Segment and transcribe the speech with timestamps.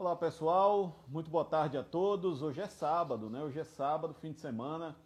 [0.00, 2.40] Olá pessoal, muito boa tarde a todos.
[2.40, 3.42] Hoje é sábado, né?
[3.42, 4.96] Hoje é sábado, fim de semana,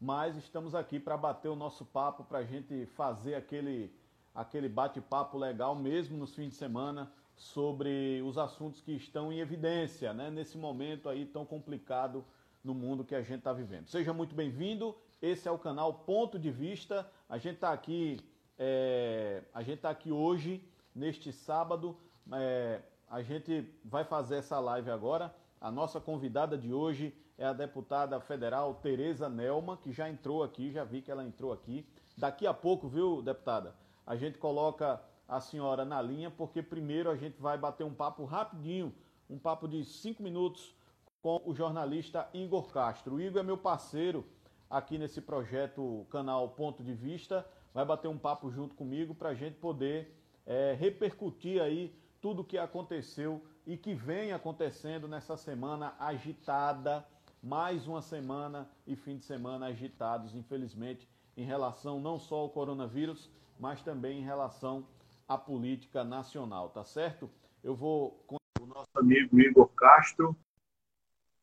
[0.00, 3.92] mas estamos aqui para bater o nosso papo, para a gente fazer aquele,
[4.32, 10.14] aquele bate-papo legal mesmo nos fins de semana sobre os assuntos que estão em evidência,
[10.14, 10.30] né?
[10.30, 12.24] Nesse momento aí tão complicado
[12.62, 13.88] no mundo que a gente está vivendo.
[13.88, 14.94] Seja muito bem-vindo.
[15.20, 17.10] Esse é o canal Ponto de Vista.
[17.28, 18.20] A gente está aqui,
[18.56, 20.62] é, a gente tá aqui hoje
[20.94, 21.96] neste sábado.
[22.32, 25.34] É, a gente vai fazer essa live agora.
[25.60, 30.70] A nossa convidada de hoje é a deputada federal Tereza Nelma, que já entrou aqui,
[30.70, 31.86] já vi que ela entrou aqui.
[32.16, 33.74] Daqui a pouco, viu, deputada?
[34.06, 38.24] A gente coloca a senhora na linha, porque primeiro a gente vai bater um papo
[38.24, 38.92] rapidinho,
[39.28, 40.74] um papo de cinco minutos
[41.20, 43.16] com o jornalista Igor Castro.
[43.16, 44.24] O Igor é meu parceiro
[44.70, 47.46] aqui nesse projeto canal Ponto de Vista.
[47.74, 52.44] Vai bater um papo junto comigo para a gente poder é, repercutir aí tudo o
[52.44, 57.06] que aconteceu e que vem acontecendo nessa semana agitada,
[57.42, 63.30] mais uma semana e fim de semana agitados, infelizmente, em relação não só ao coronavírus,
[63.58, 64.86] mas também em relação
[65.28, 67.30] à política nacional, tá certo?
[67.62, 70.36] Eu vou com o nosso amigo Igor Castro,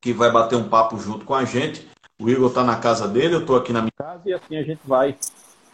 [0.02, 1.88] que vai bater um papo junto com a gente.
[2.20, 4.64] O Igor está na casa dele, eu estou aqui na minha casa e assim a
[4.64, 5.18] gente vai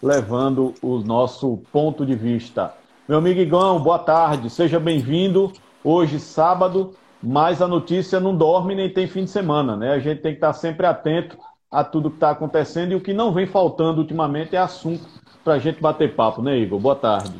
[0.01, 2.75] levando o nosso ponto de vista.
[3.09, 5.51] Meu amigo Igão, boa tarde, seja bem-vindo.
[5.83, 6.93] Hoje, sábado,
[7.23, 9.93] mas a notícia não dorme nem tem fim de semana, né?
[9.93, 11.35] A gente tem que estar sempre atento
[11.71, 15.03] a tudo que está acontecendo e o que não vem faltando ultimamente é assunto
[15.43, 16.79] para a gente bater papo, né, Igor?
[16.79, 17.33] Boa tarde.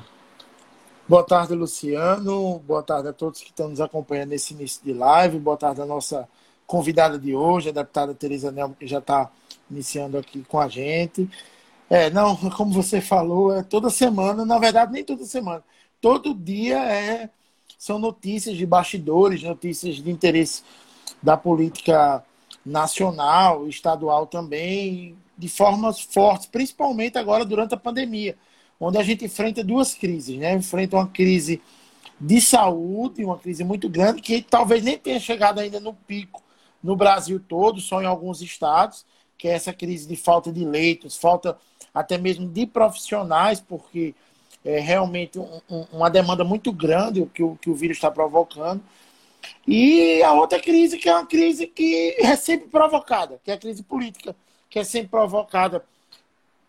[1.08, 2.58] Boa tarde, Luciano.
[2.66, 5.38] Boa tarde a todos que estão nos acompanhando nesse início de live.
[5.38, 6.28] Boa tarde à nossa
[6.66, 9.30] convidada de hoje, a deputada Tereza Nelmo, que já está
[9.70, 11.30] iniciando aqui com a gente.
[11.90, 15.64] É, não, como você falou, é toda semana, na verdade, nem toda semana.
[16.00, 17.30] Todo dia é,
[17.78, 20.64] são notícias de bastidores, notícias de interesse
[21.22, 22.24] da política
[22.66, 28.38] nacional, estadual também, de formas fortes, principalmente agora durante a pandemia,
[28.80, 30.54] onde a gente enfrenta duas crises, né?
[30.54, 31.62] Enfrenta uma crise
[32.20, 36.44] de saúde, uma crise muito grande, que talvez nem tenha chegado ainda no pico
[36.84, 39.06] no Brasil todo, só em alguns estados,
[39.38, 41.58] que é essa crise de falta de leitos, falta
[41.94, 44.14] até mesmo de profissionais, porque
[44.64, 48.82] é realmente um, um, uma demanda muito grande que o, que o vírus está provocando.
[49.68, 53.58] E a outra crise, que é uma crise que é sempre provocada, que é a
[53.58, 54.36] crise política,
[54.70, 55.84] que é sempre provocada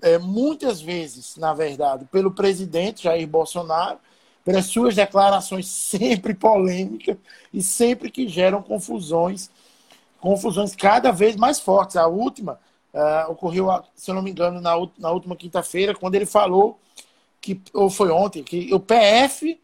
[0.03, 3.98] é, muitas vezes, na verdade, pelo presidente Jair Bolsonaro,
[4.44, 7.16] pelas suas declarações sempre polêmicas
[7.53, 9.50] e sempre que geram confusões,
[10.19, 11.97] confusões cada vez mais fortes.
[11.97, 12.59] A última
[12.93, 16.81] Uh, ocorreu, se eu não me engano, na, na última quinta-feira, quando ele falou
[17.41, 19.61] que, ou foi ontem, que o PF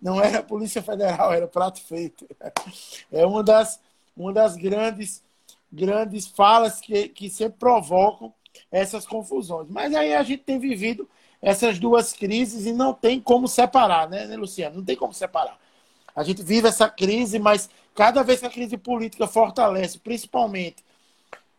[0.00, 2.26] não era a Polícia Federal, era prato feito.
[3.10, 3.80] É uma das,
[4.16, 5.22] uma das grandes,
[5.72, 8.32] grandes falas que, que sempre provocam
[8.70, 9.68] essas confusões.
[9.68, 11.08] Mas aí a gente tem vivido
[11.42, 14.76] essas duas crises e não tem como separar, né, né Luciano?
[14.76, 15.58] Não tem como separar.
[16.14, 20.84] A gente vive essa crise, mas cada vez que a crise política fortalece, principalmente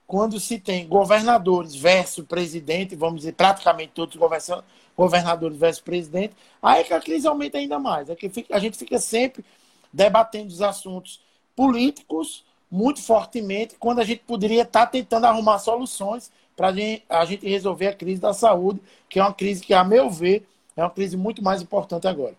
[0.10, 4.62] quando se tem governadores versus presidente, vamos dizer, praticamente todos os
[4.98, 8.10] governadores versus presidente, aí é que a crise aumenta ainda mais.
[8.10, 9.46] É que a gente fica sempre
[9.94, 11.22] debatendo os assuntos
[11.56, 16.74] políticos muito fortemente, quando a gente poderia estar tentando arrumar soluções para
[17.08, 20.44] a gente resolver a crise da saúde, que é uma crise que, a meu ver,
[20.76, 22.34] é uma crise muito mais importante agora.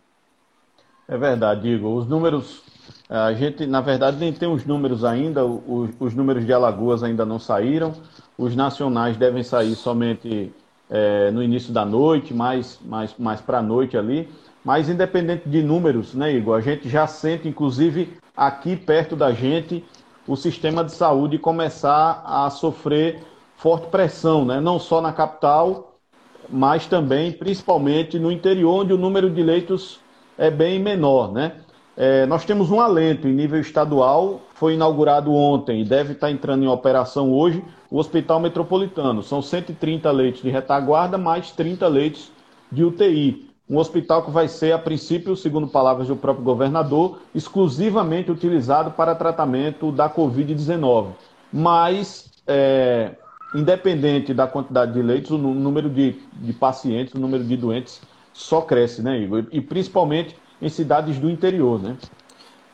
[1.06, 1.98] É verdade, Igor.
[1.98, 2.64] Os números
[3.10, 7.26] a gente, na verdade, nem tem os números ainda, os, os números de Alagoas ainda
[7.26, 7.92] não saíram,
[8.38, 10.52] os nacionais devem sair somente
[10.88, 14.28] é, no início da noite, mais, mais, mais para a noite ali.
[14.64, 19.84] Mas, independente de números, né, Igor, a gente já sente, inclusive aqui perto da gente,
[20.26, 23.22] o sistema de saúde começar a sofrer
[23.56, 24.60] forte pressão, né?
[24.60, 25.96] não só na capital,
[26.48, 29.98] mas também, principalmente, no interior, onde o número de leitos
[30.38, 31.32] é bem menor.
[31.32, 31.52] Né?
[31.96, 36.64] É, nós temos um alento em nível estadual, foi inaugurado ontem e deve estar entrando
[36.64, 39.22] em operação hoje o Hospital Metropolitano.
[39.22, 42.30] São 130 leitos de retaguarda, mais 30 leitos
[42.70, 43.50] de UTI.
[43.68, 49.14] Um hospital que vai ser, a princípio, segundo palavras do próprio governador, exclusivamente utilizado para
[49.14, 51.08] tratamento da Covid-19.
[51.52, 53.12] Mas, é,
[53.54, 58.00] independente da quantidade de leitos, o número de, de pacientes, o número de doentes
[58.32, 59.46] só cresce, né, Igor?
[59.52, 61.96] E, e principalmente em cidades do interior, né?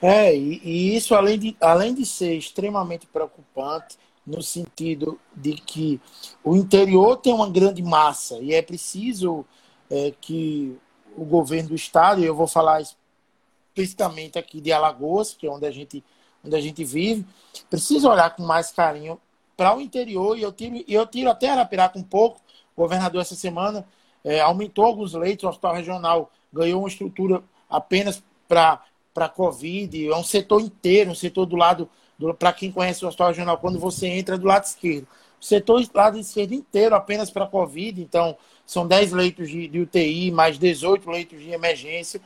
[0.01, 3.97] É, e, e, isso além de, além de ser extremamente preocupante,
[4.27, 6.01] no sentido de que
[6.43, 9.47] o interior tem uma grande massa e é preciso
[9.89, 10.77] é, que
[11.17, 15.65] o governo do estado, e eu vou falar explicitamente aqui de Alagoas, que é onde
[15.65, 16.05] a gente,
[16.45, 17.25] onde a gente vive,
[17.71, 19.19] precisa olhar com mais carinho
[19.57, 20.37] para o interior.
[20.37, 22.41] E eu tiro, eu tiro até Arapiraca um pouco.
[22.77, 23.87] O governador, essa semana,
[24.23, 25.45] é, aumentou alguns leitos.
[25.45, 28.83] O hospital regional ganhou uma estrutura apenas para
[29.17, 30.09] para Covid.
[30.09, 31.89] É um setor inteiro, um setor do lado,
[32.39, 35.09] para quem conhece o hospital regional, quando você entra do lado esquerdo.
[35.41, 37.99] O setor do lado esquerdo inteiro apenas para Covid.
[37.99, 38.37] Então,
[38.67, 42.21] são 10 leitos de, de, UTI, mais 18 leitos de emergência,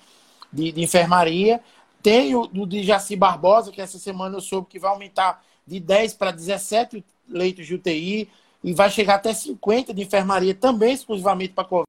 [0.52, 1.60] de, de enfermaria.
[2.02, 5.78] Tem o do de Jaci Barbosa, que essa semana eu soube que vai aumentar de
[5.78, 8.28] 10 para 17 leitos de UTI
[8.64, 11.84] e vai chegar até 50 de enfermaria também exclusivamente para Covid.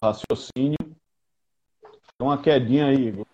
[0.00, 0.78] Raciocínio.
[2.20, 3.26] Uma quedinha aí, Igor.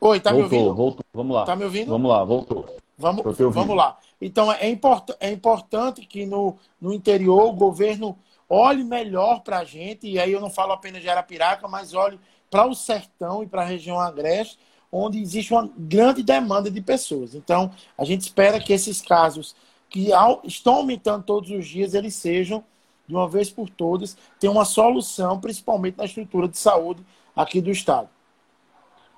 [0.00, 0.74] Oi, tá voltou, me ouvindo?
[0.74, 1.44] Voltou, vamos lá.
[1.44, 1.88] Tá me ouvindo?
[1.88, 2.76] Vamos lá, voltou.
[2.96, 3.98] Vamos, vamos lá.
[4.20, 9.64] Então, é, import, é importante que no, no interior o governo olhe melhor para a
[9.64, 12.18] gente, e aí eu não falo apenas de Arapiraca, mas olhe
[12.50, 14.58] para o sertão e para a região agreste,
[14.90, 17.34] onde existe uma grande demanda de pessoas.
[17.34, 19.54] Então, a gente espera que esses casos
[19.88, 20.10] que
[20.44, 22.64] estão aumentando todos os dias, eles sejam,
[23.08, 27.02] de uma vez por todas, tenham uma solução, principalmente na estrutura de saúde
[27.34, 28.08] aqui do Estado.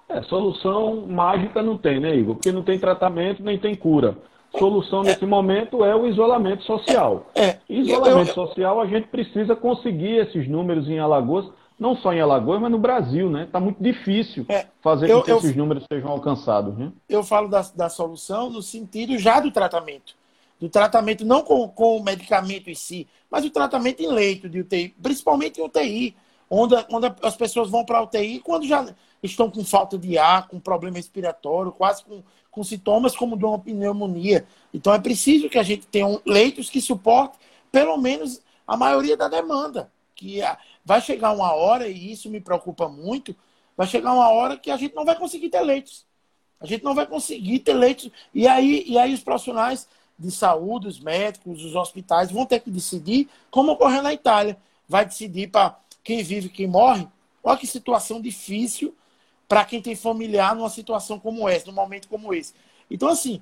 [0.09, 2.35] É, solução mágica não tem, né, Igor?
[2.35, 4.17] Porque não tem tratamento nem tem cura.
[4.59, 7.27] Solução nesse é, momento é o isolamento social.
[7.37, 11.47] É, isolamento eu, eu, social, a gente precisa conseguir esses números em Alagoas,
[11.79, 13.45] não só em Alagoas, mas no Brasil, né?
[13.45, 16.77] Está muito difícil é, fazer com que esses números sejam alcançados.
[16.77, 16.91] Né?
[17.09, 20.20] Eu falo da, da solução no sentido já do tratamento.
[20.61, 24.61] Do tratamento não com, com o medicamento em si, mas o tratamento em leito de
[24.61, 26.15] UTI, principalmente em UTI,
[26.51, 30.49] onde, onde as pessoas vão para a UTI quando já estão com falta de ar,
[30.49, 34.47] com problema respiratório, quase com, com sintomas como de uma pneumonia.
[34.73, 37.41] Então é preciso que a gente tenha um, leitos que suportem
[37.73, 39.91] pelo menos a maioria da demanda.
[40.15, 40.41] Que
[40.85, 43.35] vai chegar uma hora, e isso me preocupa muito,
[43.75, 46.05] vai chegar uma hora que a gente não vai conseguir ter leitos.
[46.61, 48.11] A gente não vai conseguir ter leitos.
[48.35, 49.89] E aí, e aí os profissionais
[50.21, 54.59] de saúde, os médicos, os hospitais vão ter que decidir como ocorreu na Itália.
[54.87, 57.09] Vai decidir para quem vive, quem morre.
[57.43, 58.95] Olha que situação difícil
[59.49, 62.53] para quem tem familiar numa situação como essa, num momento como esse.
[62.91, 63.41] Então, assim,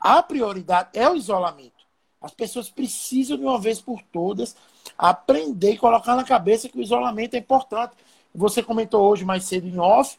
[0.00, 1.82] a prioridade é o isolamento.
[2.20, 4.56] As pessoas precisam, de uma vez por todas,
[4.96, 7.94] aprender e colocar na cabeça que o isolamento é importante.
[8.32, 10.16] Você comentou hoje mais cedo em off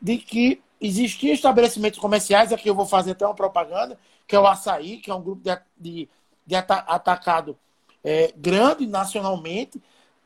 [0.00, 4.46] de que existiam estabelecimentos comerciais, aqui eu vou fazer até uma propaganda, que é o
[4.46, 6.08] Açaí, que é um grupo de, de,
[6.46, 7.58] de atacado
[8.04, 9.82] é, grande nacionalmente,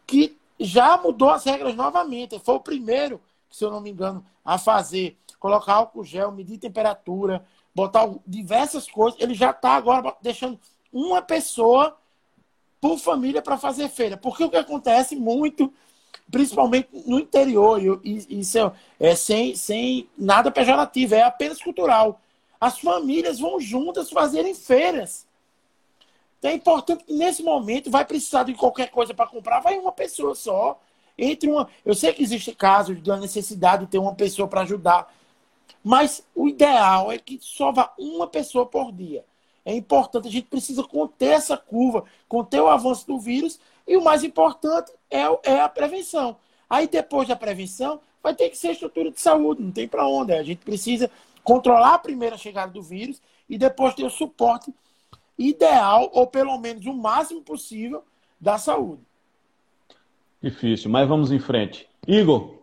[0.06, 2.38] que já mudou as regras novamente.
[2.38, 3.18] Foi o primeiro
[3.52, 7.44] se eu não me engano, a fazer, colocar álcool gel, medir temperatura,
[7.74, 9.20] botar diversas coisas.
[9.20, 10.58] Ele já está agora deixando
[10.92, 11.96] uma pessoa
[12.80, 14.16] por família para fazer feira.
[14.16, 15.72] Porque o que acontece muito,
[16.30, 22.20] principalmente no interior, e isso é, é sem, sem nada pejorativo, é apenas cultural.
[22.62, 25.26] As famílias vão juntas fazerem feiras.
[26.38, 29.90] Então é importante que nesse momento vai precisar de qualquer coisa para comprar, vai uma
[29.90, 30.80] pessoa só
[31.18, 31.68] entre uma.
[31.84, 35.12] Eu sei que existe casos de necessidade de ter uma pessoa para ajudar,
[35.82, 39.24] mas o ideal é que só vá uma pessoa por dia.
[39.64, 44.04] É importante, a gente precisa conter essa curva, conter o avanço do vírus, e o
[44.04, 46.36] mais importante é, é a prevenção.
[46.70, 50.32] Aí depois da prevenção, vai ter que ser estrutura de saúde, não tem para onde.
[50.32, 51.10] A gente precisa
[51.44, 54.72] controlar a primeira chegada do vírus e depois ter o suporte
[55.38, 58.04] ideal, ou pelo menos o máximo possível,
[58.40, 59.02] da saúde.
[60.42, 61.88] Difícil, mas vamos em frente.
[62.06, 62.54] Igor,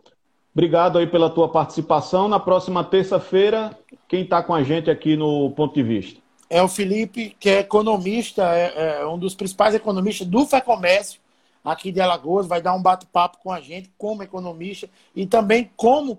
[0.54, 2.28] obrigado aí pela tua participação.
[2.28, 6.20] Na próxima terça-feira, quem está com a gente aqui no Ponto de Vista?
[6.48, 11.20] É o Felipe, que é economista, é, é um dos principais economistas do FEComércio
[11.64, 16.18] aqui de Alagoas, vai dar um bate-papo com a gente como economista e também como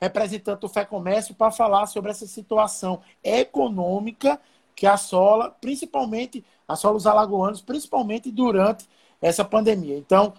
[0.00, 4.40] representante do FEComércio para falar sobre essa situação econômica
[4.74, 8.88] que assola, principalmente, assola os alagoanos, principalmente durante
[9.20, 9.98] essa pandemia.
[9.98, 10.32] Então,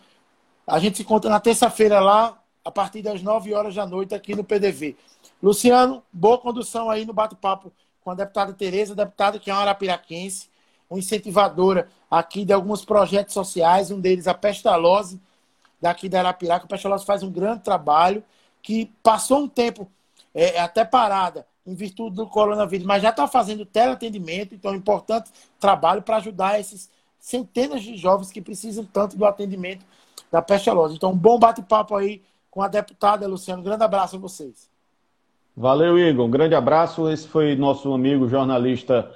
[0.66, 4.36] a gente se encontra na terça-feira lá, a partir das 9 horas da noite, aqui
[4.36, 4.96] no PDV.
[5.42, 10.50] Luciano, boa condução aí no bate-papo com a deputada Tereza, deputada que é uma arapiraquense,
[10.90, 15.20] uma incentivadora aqui de alguns projetos sociais, um deles a Pestalose,
[15.82, 16.66] daqui da Arapiraca.
[16.66, 18.24] A Pestalose faz um grande trabalho,
[18.62, 19.90] que passou um tempo
[20.34, 24.74] é, é até parada em virtude do coronavírus, mas já está fazendo teleatendimento, então é
[24.74, 26.90] um importante trabalho para ajudar esses
[27.20, 29.86] centenas de jovens que precisam tanto do atendimento
[30.32, 30.96] da pestalose.
[30.96, 33.62] Então, um bom bate-papo aí com a deputada Luciano.
[33.62, 34.70] Um grande abraço a vocês.
[35.56, 36.26] Valeu, Igor.
[36.26, 37.10] Um grande abraço.
[37.10, 39.14] Esse foi nosso amigo jornalista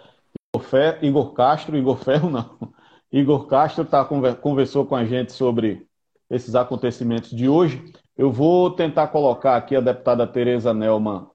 [0.53, 1.03] Igor, Fer...
[1.03, 2.73] Igor Castro, Igor Ferro, não.
[3.11, 5.87] Igor Castro tá, conversou com a gente sobre
[6.29, 7.93] esses acontecimentos de hoje.
[8.15, 11.25] Eu vou tentar colocar aqui a deputada Tereza Nelman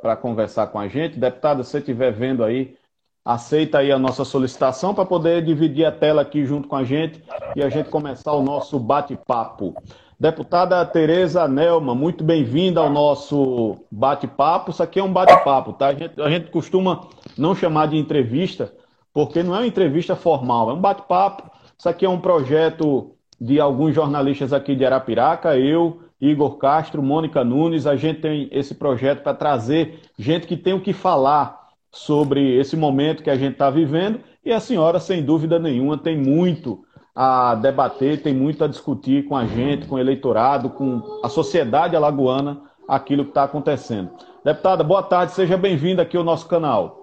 [0.00, 1.18] para conversar com a gente.
[1.18, 2.74] Deputada, se você estiver vendo aí,
[3.22, 7.22] aceita aí a nossa solicitação para poder dividir a tela aqui junto com a gente
[7.54, 9.74] e a gente começar o nosso bate-papo.
[10.18, 14.70] Deputada Tereza Nelma, muito bem-vinda ao nosso bate-papo.
[14.70, 15.88] Isso aqui é um bate-papo, tá?
[15.88, 18.72] A gente, a gente costuma não chamar de entrevista,
[19.12, 21.50] porque não é uma entrevista formal, é um bate-papo.
[21.78, 27.42] Isso aqui é um projeto de alguns jornalistas aqui de Arapiraca, eu, Igor Castro, Mônica
[27.42, 27.84] Nunes.
[27.84, 32.76] A gente tem esse projeto para trazer gente que tem o que falar sobre esse
[32.76, 34.20] momento que a gente está vivendo.
[34.44, 39.36] E a senhora, sem dúvida nenhuma, tem muito a debater, tem muito a discutir com
[39.36, 44.10] a gente, com o eleitorado, com a sociedade alagoana, aquilo que está acontecendo.
[44.44, 47.00] Deputada, boa tarde, seja bem-vinda aqui ao nosso canal.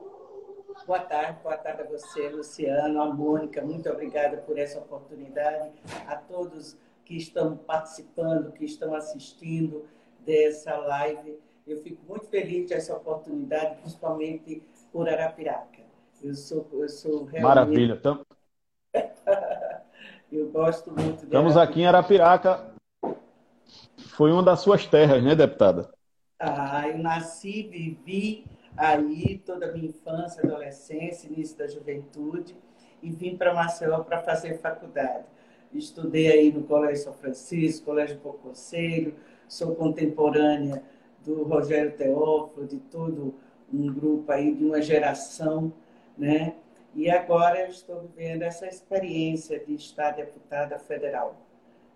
[0.87, 5.69] Boa tarde, boa tarde a você, Luciano, a Mônica, muito obrigada por essa oportunidade,
[6.07, 6.75] a todos
[7.09, 9.83] que estão participando, que estão assistindo
[10.23, 11.39] dessa live.
[11.65, 14.61] Eu fico muito feliz dessa oportunidade, principalmente
[14.91, 15.81] por Arapiraca.
[16.21, 17.41] Eu sou, eu sou realmente...
[17.41, 17.93] Maravilha.
[17.93, 18.23] Então...
[20.31, 21.71] eu gosto muito de Estamos Arapiraca.
[21.71, 22.73] aqui em Arapiraca.
[24.15, 25.89] Foi uma das suas terras, né, deputada?
[26.37, 28.45] Ah, eu nasci, vivi
[28.77, 32.55] aí toda a minha infância, adolescência, início da juventude
[33.01, 35.25] e vim para Maceió para fazer faculdade.
[35.73, 39.13] Estudei aí no Colégio São Francisco, Colégio Pouco Conselho,
[39.47, 40.83] sou contemporânea
[41.23, 43.35] do Rogério Teófilo, de todo
[43.71, 45.71] um grupo aí, de uma geração,
[46.17, 46.55] né?
[46.95, 51.35] E agora eu estou vivendo essa experiência de estar deputada federal,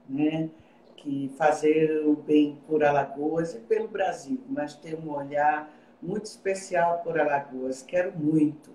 [0.07, 0.49] né?
[0.95, 6.99] Que fazer o bem por Alagoas e pelo Brasil, mas ter um olhar muito especial
[6.99, 7.81] por Alagoas.
[7.81, 8.69] Quero muito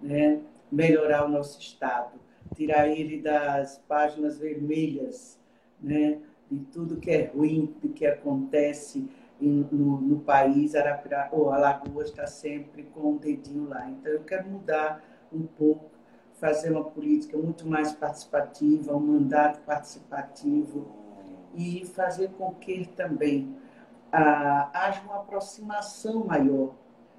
[0.00, 0.40] né,
[0.70, 2.12] melhorar o nosso estado,
[2.54, 5.38] tirar ele das páginas vermelhas,
[5.80, 6.18] né,
[6.50, 9.08] de tudo que é ruim, do que acontece
[9.40, 10.74] em, no, no, país.
[10.74, 13.88] Arapira, oh, Alagoas está sempre com um dedinho lá.
[13.90, 15.90] Então, eu quero mudar um pouco,
[16.34, 20.86] fazer uma política muito mais participativa, um mandato participativo
[21.54, 23.56] e fazer com que também
[24.10, 26.74] ah, haja uma aproximação maior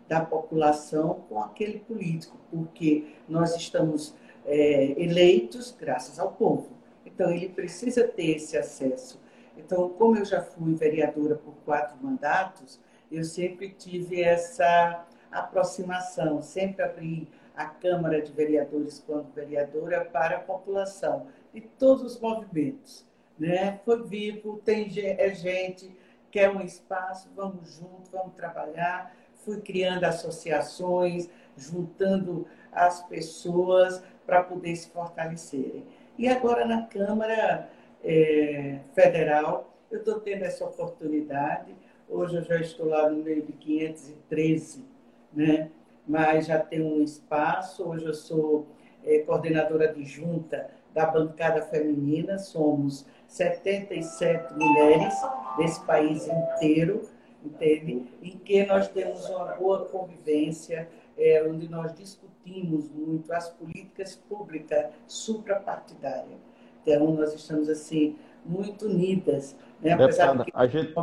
[0.08, 6.70] da população com aquele político, porque nós estamos é, eleitos graças ao povo.
[7.06, 9.22] Então, ele precisa ter esse acesso.
[9.58, 12.80] Então, como eu já fui vereadora por quatro mandatos,
[13.12, 20.40] eu sempre tive essa aproximação, sempre abri a Câmara de Vereadores quando vereadora para a
[20.40, 23.06] população de todos os movimentos.
[23.38, 23.80] Né?
[23.86, 25.96] Foi vivo, tem é gente,
[26.32, 29.16] quer um espaço, vamos juntos, vamos trabalhar.
[29.44, 35.86] Fui criando associações, juntando as pessoas para poder se fortalecerem.
[36.18, 37.70] E agora na Câmara
[38.04, 41.76] é, Federal, eu estou tendo essa oportunidade.
[42.10, 44.86] Hoje eu já estou lá no meio de 513,
[45.34, 45.70] né?
[46.08, 47.88] mas já tenho um espaço.
[47.88, 48.68] Hoje eu sou
[49.04, 55.16] é, coordenadora de junta da bancada feminina, somos 77 mulheres
[55.58, 57.02] desse país inteiro,
[57.46, 58.06] entende?
[58.22, 64.88] Em que nós temos uma boa convivência, é, onde nós discutimos muito as políticas públicas
[65.08, 66.40] suprapartidárias.
[66.82, 69.56] Então, nós estamos, assim, muito unidas.
[69.82, 69.94] Né?
[69.94, 70.94] Apesar que, a gente...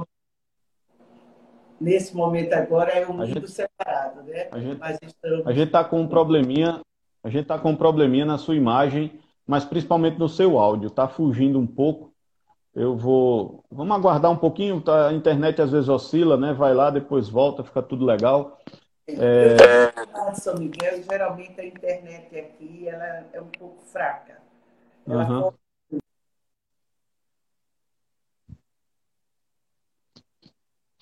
[1.81, 3.51] nesse momento agora é unido gente...
[3.51, 4.49] separado, né?
[4.51, 5.57] A gente estamos...
[5.57, 6.81] está com um probleminha,
[7.23, 11.09] a gente está com um probleminha na sua imagem, mas principalmente no seu áudio, está
[11.09, 12.10] fugindo um pouco.
[12.75, 13.65] Eu vou.
[13.71, 15.09] Vamos aguardar um pouquinho, tá?
[15.09, 16.53] a internet às vezes oscila, né?
[16.53, 18.59] Vai lá, depois volta, fica tudo legal.
[19.09, 19.57] É...
[20.35, 24.39] São Miguel, geralmente a internet aqui ela é um pouco fraca.
[25.07, 25.53] Ela uhum.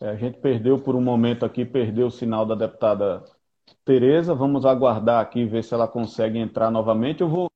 [0.01, 3.25] é, a gente perdeu por um momento aqui, perdeu o sinal da deputada
[3.85, 4.35] Tereza.
[4.35, 7.21] Vamos aguardar aqui, ver se ela consegue entrar novamente.
[7.21, 7.51] Eu vou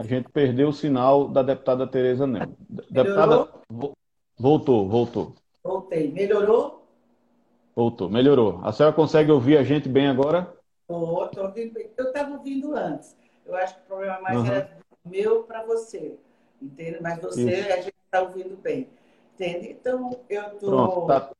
[0.00, 2.48] a gente perdeu o sinal da deputada Tereza Nel.
[2.90, 3.48] Deputada,
[4.38, 5.34] voltou, voltou.
[5.62, 6.10] Voltei.
[6.10, 6.86] Melhorou?
[7.76, 8.60] Voltou, melhorou.
[8.64, 10.56] A senhora consegue ouvir a gente bem agora?
[10.88, 10.94] Tô
[11.42, 11.90] ouvindo bem.
[11.98, 13.14] Eu estava ouvindo antes.
[13.44, 14.46] Eu acho que o problema mais uhum.
[14.46, 16.16] era meu para você.
[16.62, 16.96] Entende?
[17.02, 17.72] Mas você, Isso.
[17.72, 18.88] a gente está ouvindo bem.
[19.34, 19.68] Entende?
[19.68, 21.16] Então, eu estou tá.
[21.18, 21.30] à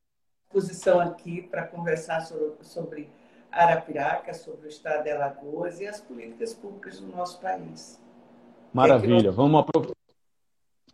[0.52, 3.09] disposição aqui para conversar sobre, sobre
[3.50, 7.99] Arapiraca, sobre o estado de Alagoas e as políticas públicas do nosso país.
[8.73, 9.31] Maravilha.
[9.31, 9.65] Vamos,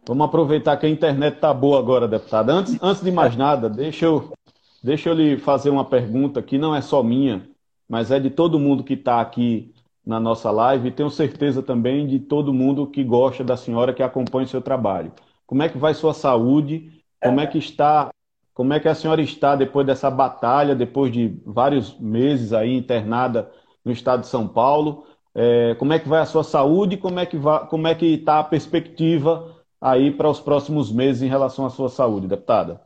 [0.07, 2.53] Vamos aproveitar que a internet está boa agora, deputada.
[2.53, 4.33] Antes, antes de mais nada, deixa eu,
[4.81, 7.49] deixa eu lhe fazer uma pergunta que não é só minha,
[7.89, 9.75] mas é de todo mundo que está aqui
[10.07, 14.01] na nossa live e tenho certeza também de todo mundo que gosta da senhora, que
[14.01, 15.11] acompanha o seu trabalho.
[15.45, 17.03] Como é que vai sua saúde?
[17.21, 18.11] Como é que está?
[18.55, 23.51] Como é que a senhora está depois dessa batalha, depois de vários meses aí internada
[23.85, 25.05] no estado de São Paulo?
[25.39, 26.97] É, como é que vai a sua saúde?
[26.97, 27.37] Como é que
[27.69, 31.91] como é que está a perspectiva aí para os próximos meses em relação à sua
[31.91, 32.81] saúde, deputada?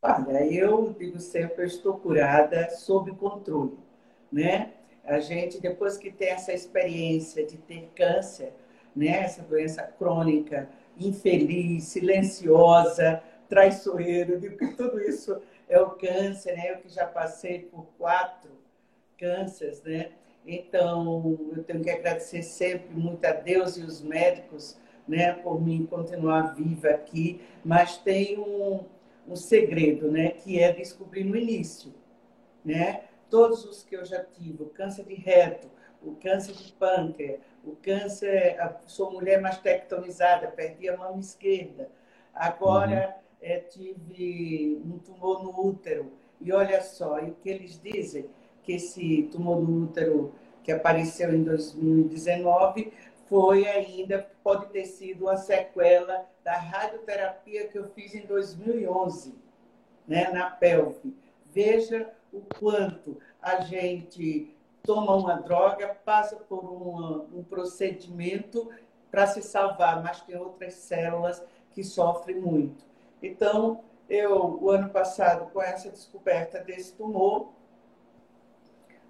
[0.00, 3.76] Olha, eu digo sempre, eu estou curada, sob controle,
[4.30, 4.74] né?
[5.04, 8.52] A gente, depois que tem essa experiência de ter câncer,
[8.94, 15.36] né, essa doença crônica, infeliz, silenciosa, traiçoeiro, digo que tudo isso
[15.68, 16.70] é o câncer, né?
[16.70, 18.52] Eu que já passei por quatro
[19.18, 20.12] cânceres, né?
[20.46, 25.86] Então, eu tenho que agradecer sempre muito a Deus e os médicos, né, por mim
[25.86, 28.84] continuar viva aqui, mas tem um,
[29.28, 31.92] um segredo, né, que é descobrir no início,
[32.64, 33.04] né?
[33.30, 35.68] todos os que eu já tive, o câncer de reto,
[36.02, 41.90] o câncer de pâncreas, o câncer, sou mulher mastectomizada, perdi a mão esquerda.
[42.32, 43.22] Agora uhum.
[43.40, 46.12] é, tive um tumor no útero.
[46.40, 48.26] E olha só, e o que eles dizem,
[48.66, 52.92] que esse tumor no útero que apareceu em 2019
[53.28, 59.34] foi ainda, pode ter sido uma sequela da radioterapia que eu fiz em 2011,
[60.06, 61.16] né, na pelve.
[61.52, 66.64] Veja o quanto a gente toma uma droga, passa por
[67.32, 68.68] um procedimento
[69.10, 71.42] para se salvar, mas tem outras células
[71.72, 72.84] que sofrem muito.
[73.22, 77.55] Então, eu, o ano passado, com essa descoberta desse tumor,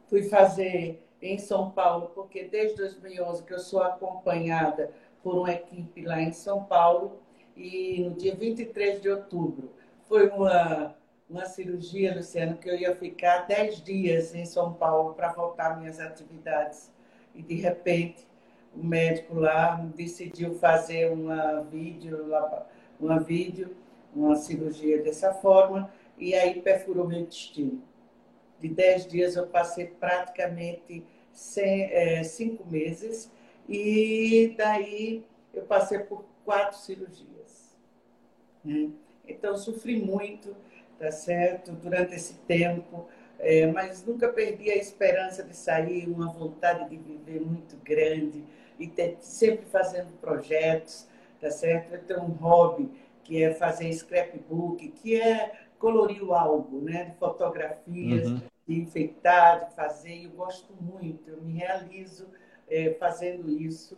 [0.08, 4.90] fui fazer em São Paulo, porque desde 2011 que eu sou acompanhada
[5.22, 7.20] por uma equipe lá em São Paulo,
[7.56, 9.70] e no dia 23 de outubro
[10.08, 10.94] foi uma
[11.28, 15.98] uma cirurgia, Luciano, que eu ia ficar 10 dias em São Paulo para voltar minhas
[15.98, 16.92] atividades.
[17.34, 18.26] E, de repente,
[18.74, 22.30] o médico lá decidiu fazer uma vídeo,
[23.00, 23.76] uma vídeo,
[24.14, 27.82] uma cirurgia dessa forma, e aí perfurou meu intestino.
[28.60, 31.04] De 10 dias eu passei praticamente
[31.58, 33.30] é, cinco meses,
[33.68, 37.76] e daí eu passei por quatro cirurgias.
[38.64, 38.90] Né?
[39.26, 40.54] Então, sofri muito
[40.98, 41.72] tá certo?
[41.72, 43.06] Durante esse tempo,
[43.38, 48.42] é, mas nunca perdi a esperança de sair, uma vontade de viver muito grande
[48.78, 51.06] e ter, sempre fazendo projetos,
[51.40, 51.92] tá certo?
[51.92, 52.90] Eu tenho um hobby
[53.22, 57.04] que é fazer scrapbook, que é colorir o álbum, né?
[57.04, 58.40] De fotografias, uhum.
[58.66, 60.24] de enfeitar, de fazer.
[60.24, 62.26] Eu gosto muito, eu me realizo
[62.68, 63.96] é, fazendo isso.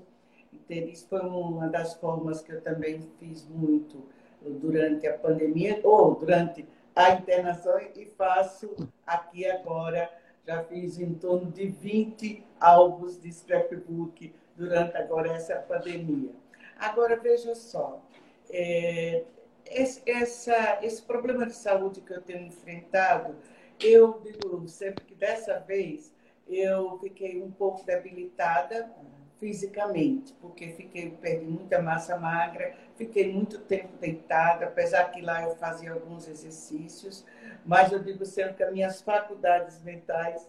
[0.69, 4.05] Isso foi uma das formas que eu também fiz muito
[4.43, 8.75] durante a pandemia, ou durante a internação e faço
[9.07, 10.11] aqui agora,
[10.47, 16.31] já fiz em torno de 20 álbuns de scrapbook durante agora essa pandemia.
[16.79, 18.03] Agora, veja só,
[18.51, 19.25] é,
[19.70, 23.37] esse, essa, esse problema de saúde que eu tenho enfrentado,
[23.81, 26.12] eu digo sempre que dessa vez
[26.48, 28.90] eu fiquei um pouco debilitada
[29.38, 35.54] fisicamente, porque fiquei perdi muita massa magra, fiquei muito tempo deitada, apesar que lá eu
[35.57, 37.24] fazia alguns exercícios,
[37.64, 40.48] mas eu digo sempre que as minhas faculdades mentais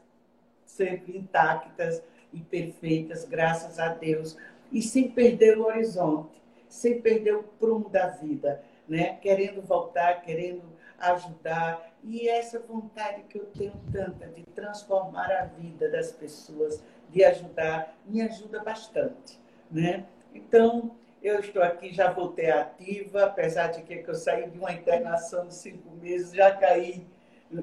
[0.66, 2.02] sempre intactas
[2.34, 4.38] e perfeitas, graças a Deus,
[4.72, 9.18] e sem perder o horizonte, sem perder o prumo da vida, né?
[9.22, 10.64] Querendo voltar, querendo
[10.98, 17.24] ajudar e essa vontade que eu tenho tanta de transformar a vida das pessoas, de
[17.24, 20.06] ajudar, me ajuda bastante, né?
[20.34, 25.48] Então, eu estou aqui, já voltei ativa, apesar de que eu saí de uma internação
[25.48, 27.06] de cinco meses, já caí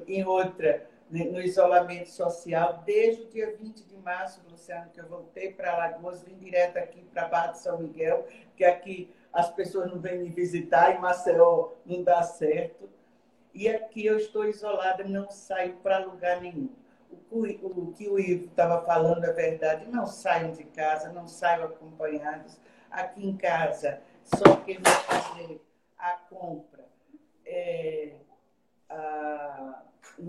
[0.07, 5.07] em outra, né, no isolamento social, desde o dia 20 de março, Luciano, que eu
[5.07, 9.91] voltei para Alagoas, vim direto aqui para Barra de São Miguel, que aqui as pessoas
[9.91, 12.89] não vêm me visitar, em Maceió não dá certo.
[13.53, 16.69] E aqui eu estou isolada, não saio para lugar nenhum
[17.29, 19.85] o, que o Ivo estava falando é verdade.
[19.89, 22.57] Não saiam de casa, não saiam acompanhados.
[22.89, 25.61] Aqui em casa, só quem vai fazer
[25.97, 26.85] a compra
[27.45, 28.15] é
[28.89, 29.83] a,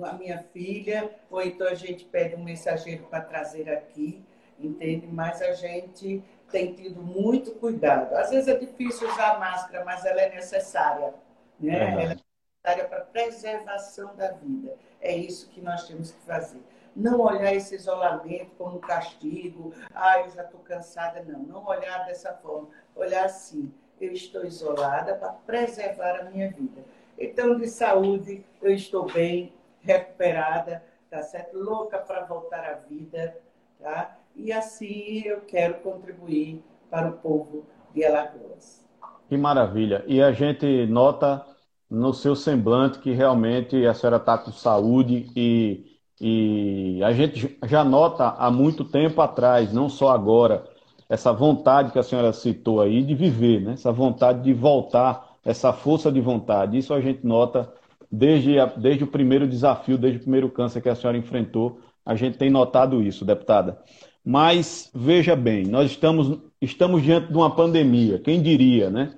[0.04, 4.24] a minha filha, ou então a gente pede um mensageiro para trazer aqui,
[4.58, 5.06] entende?
[5.06, 8.14] Mas a gente tem tido muito cuidado.
[8.14, 11.14] Às vezes é difícil usar máscara, mas ela é necessária.
[11.60, 11.74] Né?
[11.74, 14.74] É ela é necessária para a preservação da vida.
[15.00, 16.62] É isso que nós temos que fazer.
[16.96, 21.40] Não olhar esse isolamento como castigo, ah, eu já estou cansada, não.
[21.40, 22.68] Não olhar dessa forma.
[22.96, 26.82] Olhar assim, eu estou isolada para preservar a minha vida.
[27.16, 31.56] Então, de saúde, eu estou bem, recuperada, tá certo?
[31.56, 33.36] Louca para voltar à vida,
[33.80, 34.17] tá?
[34.38, 38.86] E assim eu quero contribuir para o povo de Alagoas.
[39.28, 40.04] Que maravilha.
[40.06, 41.44] E a gente nota
[41.90, 45.84] no seu semblante que realmente a senhora está com saúde e,
[46.20, 50.64] e a gente já nota há muito tempo atrás, não só agora,
[51.08, 53.72] essa vontade que a senhora citou aí de viver, né?
[53.72, 56.78] essa vontade de voltar, essa força de vontade.
[56.78, 57.72] Isso a gente nota
[58.10, 61.80] desde, a, desde o primeiro desafio, desde o primeiro câncer que a senhora enfrentou.
[62.04, 63.78] A gente tem notado isso, deputada.
[64.24, 68.18] Mas veja bem, nós estamos, estamos diante de uma pandemia.
[68.18, 69.14] Quem diria, né?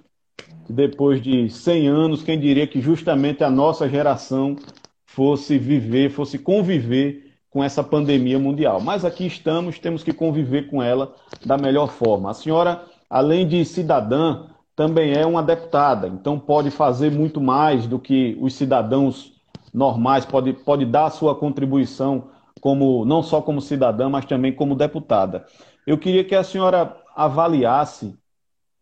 [0.70, 4.56] depois de 100 anos, quem diria que justamente a nossa geração
[5.04, 8.80] fosse viver, fosse conviver com essa pandemia mundial.
[8.80, 12.30] Mas aqui estamos, temos que conviver com ela da melhor forma.
[12.30, 17.98] A senhora, além de cidadã, também é uma deputada, então pode fazer muito mais do
[17.98, 19.32] que os cidadãos
[19.74, 22.28] normais, pode, pode dar a sua contribuição
[22.60, 25.46] como não só como cidadã, mas também como deputada.
[25.86, 28.14] Eu queria que a senhora avaliasse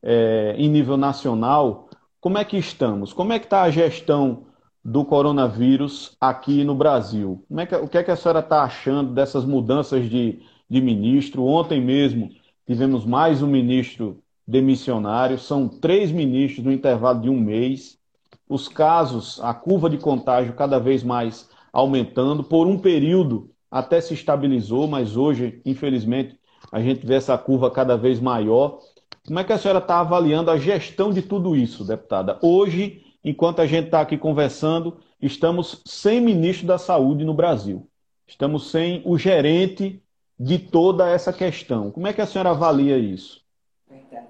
[0.02, 1.88] é, em nível nacional,
[2.20, 3.12] como é que estamos?
[3.12, 4.46] Como é que está a gestão
[4.84, 7.44] do coronavírus aqui no Brasil?
[7.56, 11.44] É que, o que é que a senhora está achando dessas mudanças de, de ministro?
[11.44, 12.30] Ontem mesmo
[12.66, 17.98] tivemos mais um ministro demissionário, são três ministros no intervalo de um mês.
[18.48, 22.42] Os casos, a curva de contágio cada vez mais aumentando.
[22.42, 26.38] Por um período até se estabilizou, mas hoje, infelizmente,
[26.72, 28.80] a gente vê essa curva cada vez maior.
[29.26, 32.38] Como é que a senhora está avaliando a gestão de tudo isso, deputada?
[32.42, 37.88] Hoje, enquanto a gente está aqui conversando, estamos sem ministro da Saúde no Brasil.
[38.26, 40.02] Estamos sem o gerente
[40.38, 41.90] de toda essa questão.
[41.90, 43.42] Como é que a senhora avalia isso?
[43.88, 44.28] Verdade.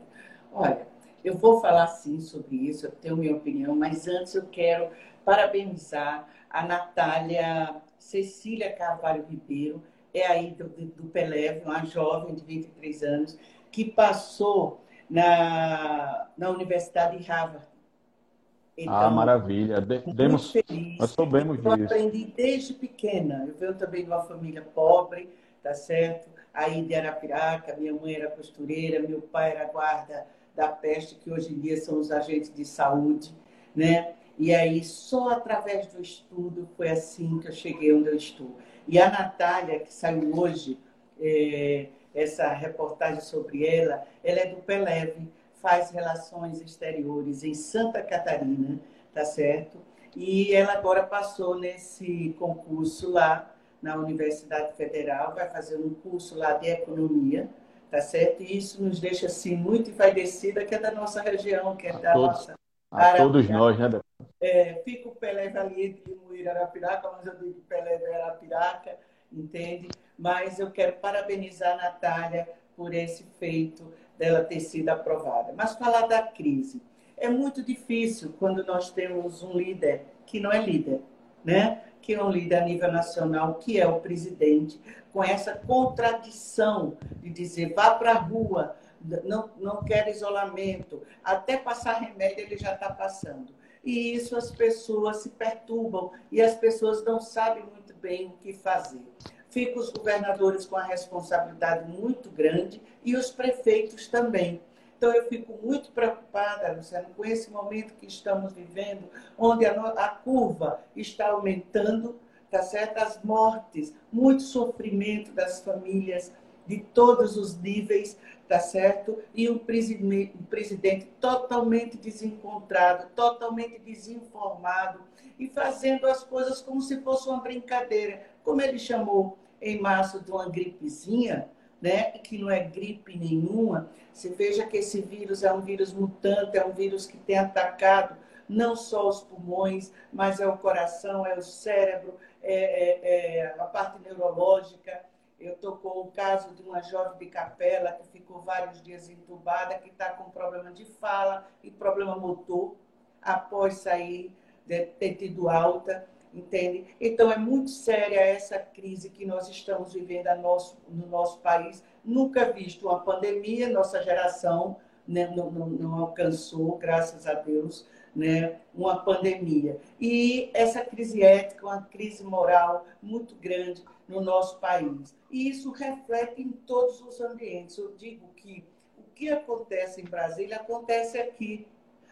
[0.53, 0.87] Olha,
[1.25, 4.89] eu vou falar sim sobre isso, eu tenho minha opinião, mas antes eu quero
[5.25, 9.83] parabenizar a Natália Cecília Carvalho Ribeiro,
[10.13, 13.39] é aí do, do Peleve, uma jovem de 23 anos,
[13.71, 17.67] que passou na, na Universidade de Harvard.
[17.67, 19.81] Ah, então, ah, maravilha.
[19.81, 20.99] Demos, feliz.
[20.99, 21.69] Nós soubemos disso.
[21.69, 23.45] Eu aprendi desde pequena.
[23.49, 25.29] Eu venho também de uma família pobre,
[25.63, 26.29] tá certo?
[26.55, 31.53] Aí de Arapiraca, minha mãe era costureira, meu pai era guarda da peste, que hoje
[31.53, 33.35] em dia são os agentes de saúde,
[33.75, 34.15] né?
[34.39, 38.57] E aí, só através do estudo, foi assim que eu cheguei onde eu estou.
[38.87, 40.79] E a Natália, que saiu hoje,
[41.21, 45.29] é, essa reportagem sobre ela, ela é do Peleve,
[45.61, 48.79] faz relações exteriores em Santa Catarina,
[49.13, 49.79] tá certo?
[50.15, 56.53] E ela agora passou nesse concurso lá na Universidade Federal, vai fazer um curso lá
[56.53, 57.49] de economia,
[57.91, 58.43] tá certo?
[58.43, 61.99] E isso nos deixa assim muito envaidecida, que é da nossa região, que é a
[61.99, 62.58] da todos, nossa
[62.91, 64.01] a todos nós, né?
[64.41, 68.97] É, fica o Pelé ali entre Moíra Arapiraca, mas eu digo Pelé é Arapiraca,
[69.33, 69.89] entende?
[70.19, 75.53] Mas eu quero parabenizar a Natália por esse feito dela ter sido aprovada.
[75.57, 76.81] Mas falar da crise.
[77.17, 81.01] É muito difícil quando nós temos um líder que não é líder,
[81.45, 81.83] né?
[82.01, 84.81] que é um líder a nível nacional, que é o presidente,
[85.13, 88.77] com essa contradição de dizer vá para a rua,
[89.25, 93.55] não, não quer isolamento, até passar remédio ele já está passando.
[93.85, 98.53] E isso as pessoas se perturbam e as pessoas não sabem muito bem o que
[98.53, 99.03] fazer.
[99.49, 104.61] Ficam os governadores com a responsabilidade muito grande e os prefeitos também.
[104.99, 109.09] Então, eu fico muito preocupada, Luciano, com esse momento que estamos vivendo,
[109.39, 112.19] onde a, a curva está aumentando,
[112.51, 112.99] tá certo?
[112.99, 116.33] As mortes, muito sofrimento das famílias
[116.69, 119.19] de todos os níveis, tá certo?
[119.35, 125.01] E um presidente, totalmente desencontrado, totalmente desinformado
[125.39, 128.23] e fazendo as coisas como se fosse uma brincadeira.
[128.45, 131.49] Como ele chamou em março de uma gripezinha,
[131.81, 132.13] né?
[132.19, 133.91] Que não é gripe nenhuma.
[134.13, 138.17] Você veja que esse vírus é um vírus mutante, é um vírus que tem atacado
[138.49, 143.65] não só os pulmões, mas é o coração, é o cérebro, é, é, é a
[143.65, 145.08] parte neurológica.
[145.41, 149.79] Eu estou com o caso de uma jovem de capela que ficou vários dias entubada,
[149.79, 152.75] que está com problema de fala e problema motor
[153.23, 154.33] após sair,
[154.67, 156.95] de ter tido alta, entende?
[157.01, 161.85] Então, é muito séria essa crise que nós estamos vivendo nosso, no nosso país.
[162.05, 164.77] Nunca visto uma pandemia, nossa geração
[165.09, 167.87] né, não, não, não alcançou, graças a Deus,
[168.19, 169.81] né, uma pandemia.
[170.01, 175.17] E essa crise ética, uma crise moral muito grande no nosso país.
[175.31, 177.79] E isso reflete em todos os ambientes.
[177.79, 178.67] Eu digo que
[178.99, 181.69] o que acontece em Brasília acontece aqui.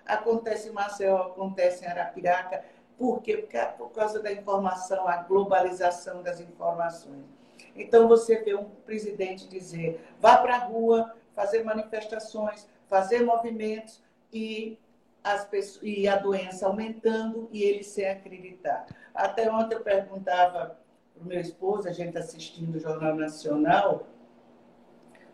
[0.06, 2.64] Acontece em Maceió, acontece em Arapiraca.
[2.96, 3.38] Por quê?
[3.38, 7.24] Porque é por causa da informação, a globalização das informações.
[7.74, 14.00] Então você vê um presidente dizer: vá para a rua, fazer manifestações, fazer movimentos
[14.32, 14.78] e
[15.44, 18.86] pessoas, e a doença aumentando e ele sem acreditar.
[19.14, 20.78] Até ontem eu perguntava
[21.14, 24.06] para o meu esposo, a gente assistindo o Jornal Nacional,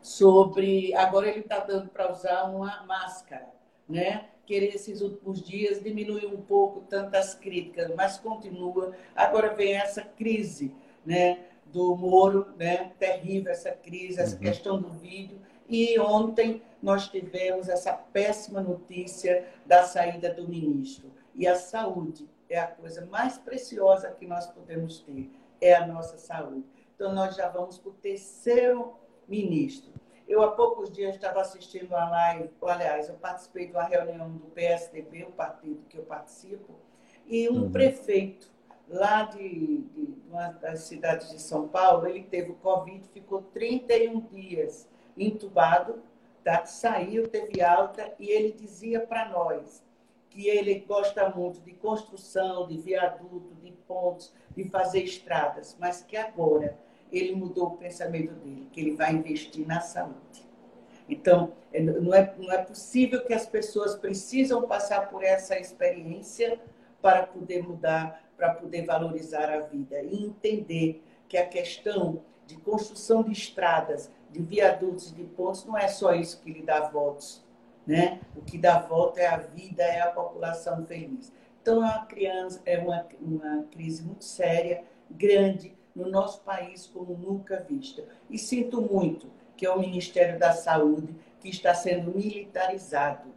[0.01, 0.95] sobre.
[0.95, 3.49] Agora ele está dando para usar uma máscara,
[3.89, 4.29] né?
[4.45, 8.93] Que esses últimos dias diminuiu um pouco tantas críticas, mas continua.
[9.15, 10.75] Agora vem essa crise,
[11.07, 11.47] né?
[11.67, 12.93] Do Moro, né?
[12.99, 14.43] Terrível essa crise, essa uhum.
[14.43, 15.41] questão do vídeo.
[15.73, 21.11] E ontem nós tivemos essa péssima notícia da saída do ministro.
[21.35, 25.31] E a saúde é a coisa mais preciosa que nós podemos ter,
[25.63, 26.67] é a nossa saúde.
[26.95, 28.93] Então, nós já vamos para o terceiro
[29.27, 29.91] ministro.
[30.29, 34.51] Eu, há poucos dias, estava assistindo a live, aliás, eu participei de uma reunião do
[34.51, 36.75] PSDB, o partido que eu participo,
[37.27, 37.73] e um uhum.
[37.73, 38.53] prefeito
[38.89, 44.21] lá de, de, uma das cidades de São Paulo, ele teve o Covid, ficou 31
[44.27, 46.03] dias entubado,
[46.43, 46.65] tá?
[46.65, 49.83] saiu, teve alta, e ele dizia para nós
[50.31, 56.17] que ele gosta muito de construção, de viaduto, de pontes, de fazer estradas, mas que
[56.17, 56.79] agora
[57.13, 60.49] ele mudou o pensamento dele, que ele vai investir na saúde.
[61.09, 66.59] Então, é, não é, não é possível que as pessoas precisam passar por essa experiência
[67.03, 73.23] para poder mudar, para poder valorizar a vida e entender que a questão de construção
[73.23, 77.45] de estradas, de viadutos, de pontes, não é só isso que lhe dá votos.
[77.87, 78.21] Né?
[78.37, 81.33] O que dá voto é a vida, é a população feliz.
[81.61, 87.15] Então, é uma criança, é uma, uma crise muito séria, grande, no nosso país como
[87.17, 88.05] nunca vista.
[88.31, 93.29] E sinto muito que é o Ministério da Saúde que está sendo militarizado.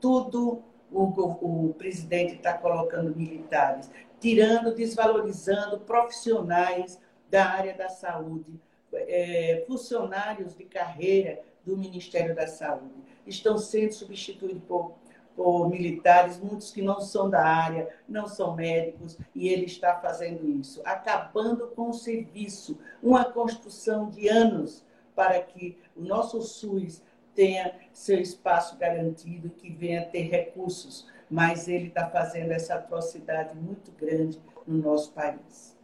[0.00, 6.98] Tudo o, o presidente está colocando militares, tirando, desvalorizando profissionais
[7.30, 8.58] da área da saúde,
[8.92, 12.94] é, funcionários de carreira do Ministério da Saúde.
[13.26, 14.94] Estão sendo substituídos por
[15.38, 20.50] por militares, muitos que não são da área, não são médicos, e ele está fazendo
[20.50, 27.04] isso, acabando com o serviço, uma construção de anos para que o nosso SUS
[27.36, 33.92] tenha seu espaço garantido, que venha ter recursos, mas ele está fazendo essa atrocidade muito
[33.92, 35.77] grande no nosso país.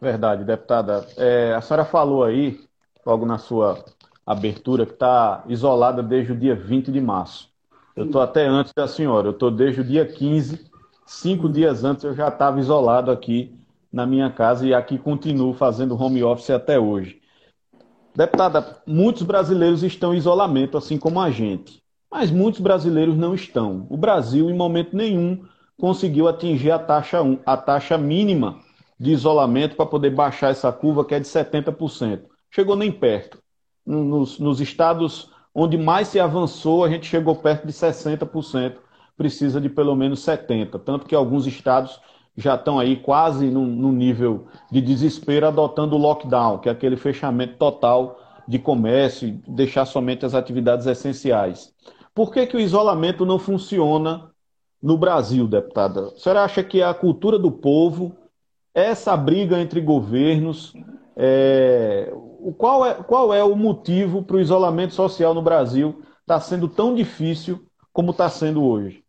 [0.00, 1.06] Verdade, deputada.
[1.16, 2.58] É, a senhora falou aí,
[3.04, 3.84] logo na sua
[4.26, 7.50] abertura, que está isolada desde o dia 20 de março.
[7.94, 10.70] Eu estou até antes da senhora, eu estou desde o dia 15,
[11.04, 13.54] cinco dias antes eu já estava isolado aqui
[13.92, 17.20] na minha casa e aqui continuo fazendo home office até hoje.
[18.14, 21.82] Deputada, muitos brasileiros estão em isolamento, assim como a gente.
[22.10, 23.86] Mas muitos brasileiros não estão.
[23.90, 25.44] O Brasil, em momento nenhum,
[25.78, 28.58] conseguiu atingir a taxa, um, a taxa mínima
[29.00, 32.20] de isolamento para poder baixar essa curva, que é de 70%.
[32.50, 33.38] Chegou nem perto.
[33.86, 38.76] Nos, nos estados onde mais se avançou, a gente chegou perto de 60%,
[39.16, 40.78] precisa de pelo menos 70%.
[40.84, 41.98] Tanto que alguns estados
[42.36, 46.96] já estão aí quase no, no nível de desespero, adotando o lockdown, que é aquele
[46.96, 51.72] fechamento total de comércio deixar somente as atividades essenciais.
[52.14, 54.30] Por que, que o isolamento não funciona
[54.82, 56.08] no Brasil, deputada?
[56.08, 58.14] A senhora acha que a cultura do povo,
[58.86, 60.74] essa briga entre governos,
[61.16, 62.12] é,
[62.56, 66.68] qual, é, qual é o motivo para o isolamento social no Brasil estar tá sendo
[66.68, 69.04] tão difícil como está sendo hoje?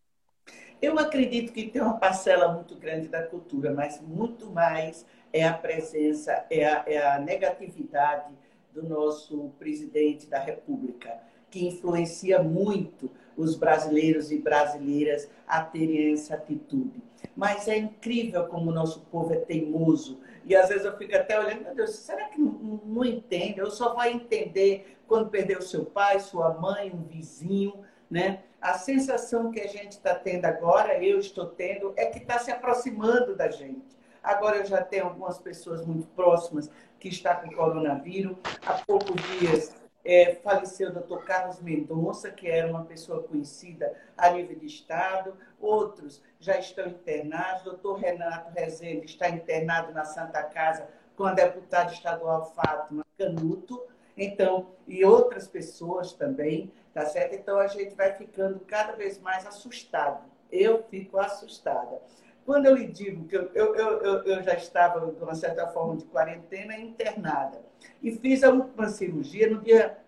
[0.80, 5.54] Eu acredito que tem uma parcela muito grande da cultura, mas muito mais é a
[5.54, 8.34] presença, é a, é a negatividade
[8.74, 16.34] do nosso presidente da República, que influencia muito os brasileiros e brasileiras a terem essa
[16.34, 17.02] atitude.
[17.36, 21.38] Mas é incrível como o nosso povo é teimoso e às vezes eu fico até
[21.38, 23.60] olhando, meu Deus, será que não, não entende?
[23.60, 28.42] Eu só vai entender quando perdeu seu pai, sua mãe, um vizinho, né?
[28.60, 32.50] A sensação que a gente está tendo agora, eu estou tendo, é que está se
[32.50, 33.96] aproximando da gente.
[34.22, 38.36] Agora eu já tenho algumas pessoas muito próximas que estão com coronavírus.
[38.64, 44.30] Há poucos dias é, faleceu o doutor Carlos Mendonça, que era uma pessoa conhecida a
[44.30, 45.34] nível de Estado.
[45.60, 47.62] Outros já estão internados.
[47.62, 53.80] O doutor Renato Rezende está internado na Santa Casa com a deputada estadual Fátima Canuto.
[54.16, 57.34] Então, e outras pessoas também, tá certo?
[57.34, 60.24] Então a gente vai ficando cada vez mais assustado.
[60.50, 62.02] Eu fico assustada.
[62.44, 65.96] Quando eu lhe digo que eu, eu, eu, eu já estava, de uma certa forma,
[65.96, 67.60] de quarentena internada,
[68.02, 69.98] e fiz uma cirurgia no dia,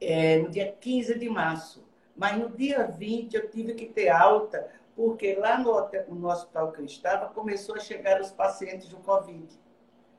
[0.00, 1.84] é, no dia 15 de março.
[2.16, 6.70] Mas no dia 20 eu tive que ter alta, porque lá no, hotel, no hospital
[6.72, 9.48] que eu estava, começou a chegar os pacientes do Covid.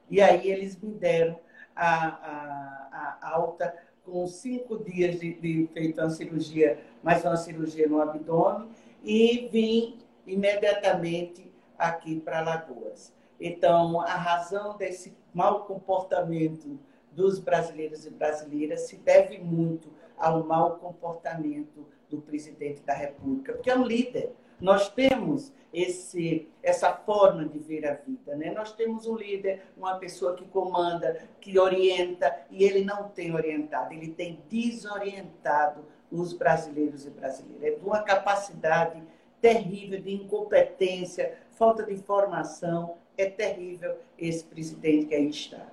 [0.10, 1.40] E aí eles me deram
[1.76, 7.88] a, a, a alta com cinco dias de, de feito uma cirurgia, mais uma cirurgia
[7.88, 8.70] no abdômen,
[9.04, 13.14] e vim imediatamente aqui para Lagoas.
[13.40, 16.80] Então, a razão desse mau comportamento
[17.12, 23.70] dos brasileiros e brasileiras se deve muito ao mau comportamento do presidente da República, porque
[23.70, 24.34] é um líder.
[24.60, 28.36] Nós temos esse, essa forma de ver a vida.
[28.36, 28.52] Né?
[28.52, 33.94] Nós temos um líder, uma pessoa que comanda, que orienta, e ele não tem orientado,
[33.94, 37.64] ele tem desorientado os brasileiros e brasileiras.
[37.64, 39.04] É de uma capacidade
[39.46, 42.96] terrível de incompetência, falta de formação.
[43.16, 45.68] É terrível esse presidente que aí está.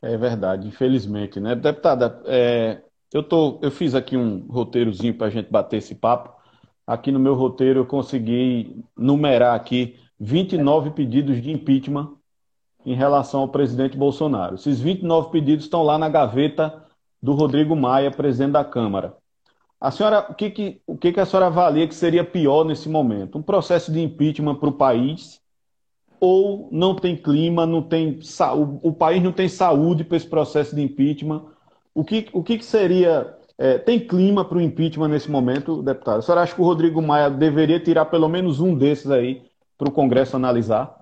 [0.00, 1.54] É verdade, infelizmente, né?
[1.54, 2.80] Deputada, é,
[3.12, 6.34] eu, tô, eu fiz aqui um roteirozinho para a gente bater esse papo.
[6.86, 12.16] Aqui no meu roteiro eu consegui numerar aqui 29 pedidos de impeachment
[12.84, 14.54] em relação ao presidente Bolsonaro.
[14.54, 16.82] Esses 29 pedidos estão lá na gaveta
[17.22, 19.16] do Rodrigo Maia, presidente da Câmara.
[19.84, 22.88] A senhora, o que, que, o que, que a senhora avalia que seria pior nesse
[22.88, 23.36] momento?
[23.36, 25.42] Um processo de impeachment para o país
[26.18, 28.18] ou não tem clima, não tem
[28.82, 31.44] o, país não tem saúde para esse processo de impeachment.
[31.94, 33.36] O que, o que, que seria.
[33.58, 36.20] É, tem clima para o impeachment nesse momento, deputado?
[36.20, 39.42] A senhora acha que o Rodrigo Maia deveria tirar pelo menos um desses aí
[39.76, 40.98] para o Congresso analisar?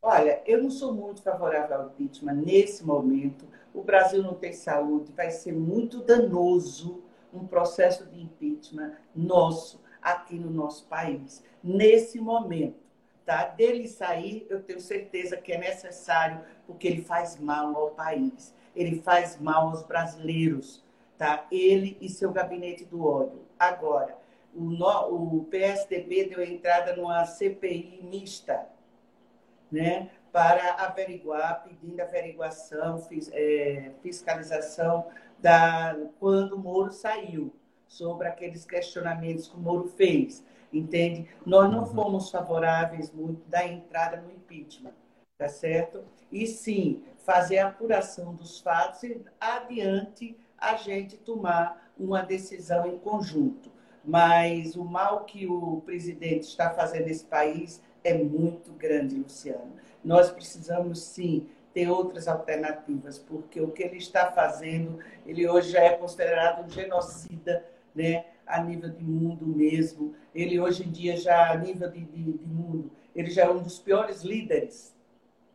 [0.00, 3.44] Olha, eu não sou muito favorável ao impeachment nesse momento.
[3.74, 10.38] O Brasil não tem saúde, vai ser muito danoso um processo de impeachment nosso aqui
[10.38, 12.88] no nosso país, nesse momento
[13.28, 13.44] tá?
[13.44, 19.02] Dele sair, eu tenho certeza que é necessário, porque ele faz mal ao país, ele
[19.02, 20.82] faz mal aos brasileiros,
[21.18, 21.46] tá?
[21.52, 23.42] Ele e seu gabinete do ódio.
[23.58, 24.16] Agora,
[24.54, 28.66] o, no, o PSDB deu entrada numa CPI mista,
[29.70, 30.08] né?
[30.32, 35.04] Para averiguar, pedindo averiguação, é, fiscalização
[35.40, 37.54] da quando o Moro saiu,
[37.86, 41.28] sobre aqueles questionamentos que o Moro fez entende?
[41.44, 41.86] Nós não uhum.
[41.86, 44.92] fomos favoráveis muito da entrada no impeachment,
[45.36, 46.04] tá certo?
[46.30, 52.98] E sim, fazer a apuração dos fatos e adiante a gente tomar uma decisão em
[52.98, 53.70] conjunto.
[54.04, 59.72] Mas o mal que o presidente está fazendo nesse país é muito grande, Luciano.
[60.04, 65.80] Nós precisamos sim ter outras alternativas, porque o que ele está fazendo, ele hoje já
[65.80, 67.64] é considerado um genocida,
[67.94, 68.24] né?
[68.44, 70.12] a nível de mundo mesmo.
[70.34, 73.62] Ele hoje em dia já a nível de, de, de mundo, ele já é um
[73.62, 74.92] dos piores líderes,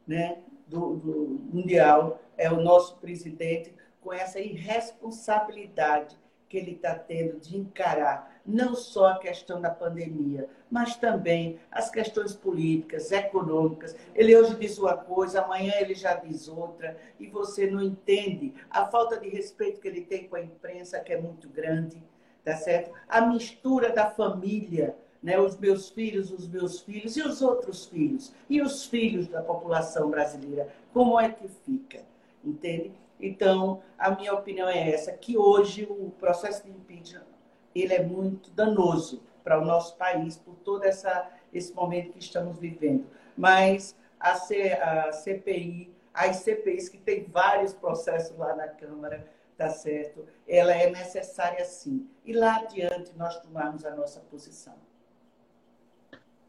[0.08, 2.22] né, do, do mundial.
[2.38, 9.08] É o nosso presidente com essa irresponsabilidade que ele está tendo de encarar não só
[9.08, 13.96] a questão da pandemia, mas também as questões políticas, econômicas.
[14.14, 18.86] Ele hoje diz uma coisa, amanhã ele já diz outra, e você não entende a
[18.86, 22.04] falta de respeito que ele tem com a imprensa, que é muito grande
[22.44, 22.92] tá certo?
[23.08, 25.40] A mistura da família, né?
[25.40, 30.10] Os meus filhos, os meus filhos e os outros filhos e os filhos da população
[30.10, 32.04] brasileira, como é que fica,
[32.44, 32.92] entende?
[33.20, 37.33] Então, a minha opinião é essa, que hoje o processo de impeachment
[37.76, 42.58] ele é muito danoso para o nosso país por todo essa, esse momento que estamos
[42.58, 43.06] vivendo.
[43.38, 49.70] Mas a, C, a CPI, as CPIs que tem vários processos lá na Câmara, tá
[49.70, 50.26] certo?
[50.48, 52.08] Ela é necessária sim.
[52.26, 54.76] E lá adiante nós tomarmos a nossa posição.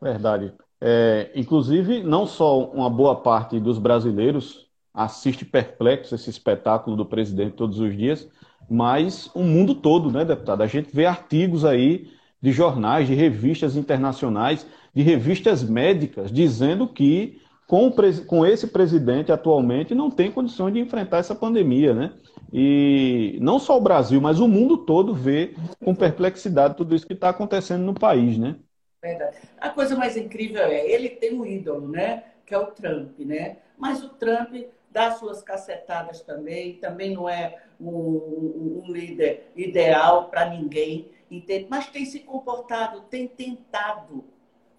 [0.00, 0.54] Verdade.
[0.80, 7.56] É, inclusive, não só uma boa parte dos brasileiros assiste perplexo esse espetáculo do presidente
[7.56, 8.28] todos os dias,
[8.68, 10.62] mas o mundo todo, né, deputado?
[10.62, 17.40] A gente vê artigos aí de jornais, de revistas internacionais, de revistas médicas, dizendo que
[17.66, 17.90] com,
[18.26, 22.12] com esse presidente atualmente não tem condições de enfrentar essa pandemia, né?
[22.52, 27.14] E não só o Brasil, mas o mundo todo vê com perplexidade tudo isso que
[27.14, 28.56] está acontecendo no país, né?
[29.02, 29.36] Verdade.
[29.60, 32.24] A coisa mais incrível é, ele tem um ídolo, né?
[32.46, 33.56] Que é o Trump, né?
[33.78, 34.54] Mas o Trump
[34.94, 41.66] dá suas cacetadas também, também não é um, um líder ideal para ninguém, entende?
[41.68, 44.24] mas tem se comportado, tem tentado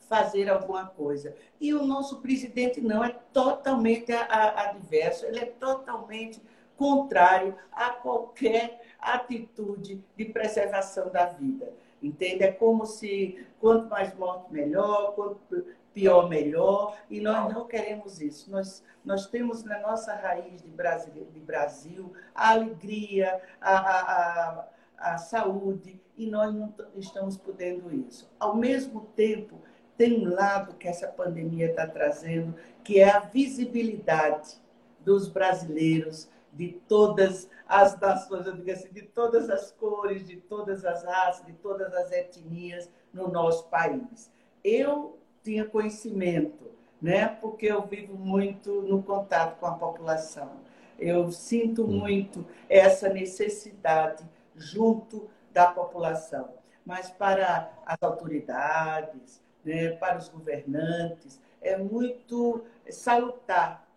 [0.07, 1.35] fazer alguma coisa.
[1.59, 6.41] E o nosso presidente não é totalmente adverso, ele é totalmente
[6.77, 11.73] contrário a qualquer atitude de preservação da vida.
[12.01, 12.43] Entende?
[12.43, 16.97] É como se quanto mais morte, melhor, quanto pior, melhor.
[17.09, 18.51] E nós não queremos isso.
[18.51, 24.59] Nós, nós temos na nossa raiz de Brasil, de Brasil a alegria, a, a,
[24.99, 28.29] a, a saúde, e nós não estamos podendo isso.
[28.37, 29.59] Ao mesmo tempo
[29.97, 34.61] tem um lado que essa pandemia está trazendo, que é a visibilidade
[34.99, 40.85] dos brasileiros de todas as nações, eu digo assim, de todas as cores, de todas
[40.85, 44.29] as raças, de todas as etnias no nosso país.
[44.63, 47.27] Eu tinha conhecimento, né?
[47.27, 50.53] Porque eu vivo muito no contato com a população.
[50.97, 51.99] Eu sinto hum.
[51.99, 56.49] muito essa necessidade junto da população.
[56.83, 63.87] Mas para as autoridades, né, para os governantes, é muito salutar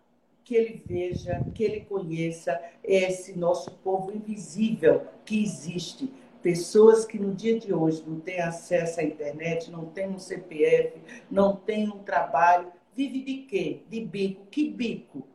[0.43, 6.11] que ele veja, que ele conheça esse nosso povo invisível que existe.
[6.41, 11.01] Pessoas que no dia de hoje não têm acesso à internet, não têm um CPF,
[11.29, 13.81] não têm um trabalho, vive de quê?
[13.89, 14.45] De bico.
[14.45, 15.27] Que bico?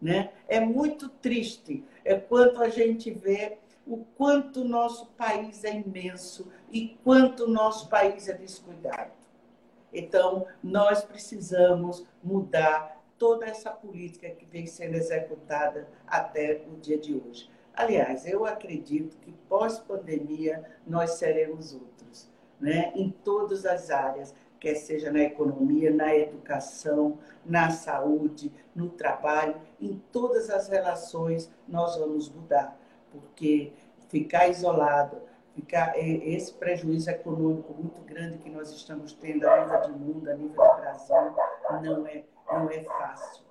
[0.00, 0.30] Né?
[0.46, 6.50] É muito triste é quanto a gente vê o quanto o nosso país é imenso
[6.70, 9.12] e quanto o nosso país é descuidado.
[9.92, 17.14] Então, nós precisamos mudar toda essa política que vem sendo executada até o dia de
[17.14, 17.50] hoje.
[17.78, 22.90] Aliás, eu acredito que pós-pandemia nós seremos outros, né?
[22.96, 30.02] em todas as áreas, quer seja na economia, na educação, na saúde, no trabalho, em
[30.10, 32.76] todas as relações nós vamos mudar,
[33.12, 33.72] porque
[34.08, 35.16] ficar isolado,
[35.54, 40.34] ficar esse prejuízo econômico muito grande que nós estamos tendo a nível de mundo, a
[40.34, 41.14] nível do Brasil,
[41.80, 43.44] não é não é fácil.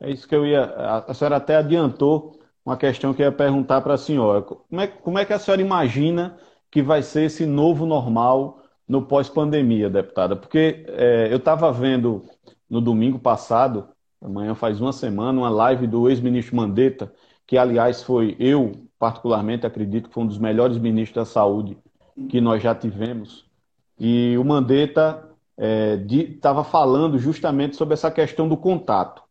[0.00, 0.64] É isso que eu ia.
[1.06, 4.42] A senhora até adiantou uma questão que eu ia perguntar para a senhora.
[4.42, 6.38] Como é, como é que a senhora imagina
[6.70, 10.36] que vai ser esse novo normal no pós-pandemia, deputada?
[10.36, 12.24] Porque é, eu estava vendo
[12.68, 13.88] no domingo passado,
[14.20, 17.12] amanhã faz uma semana, uma live do ex-ministro Mandetta,
[17.46, 21.76] que aliás foi eu, particularmente, acredito que foi um dos melhores ministros da saúde
[22.28, 23.44] que nós já tivemos.
[23.98, 25.28] E o Mandetta
[26.08, 29.22] estava é, falando justamente sobre essa questão do contato.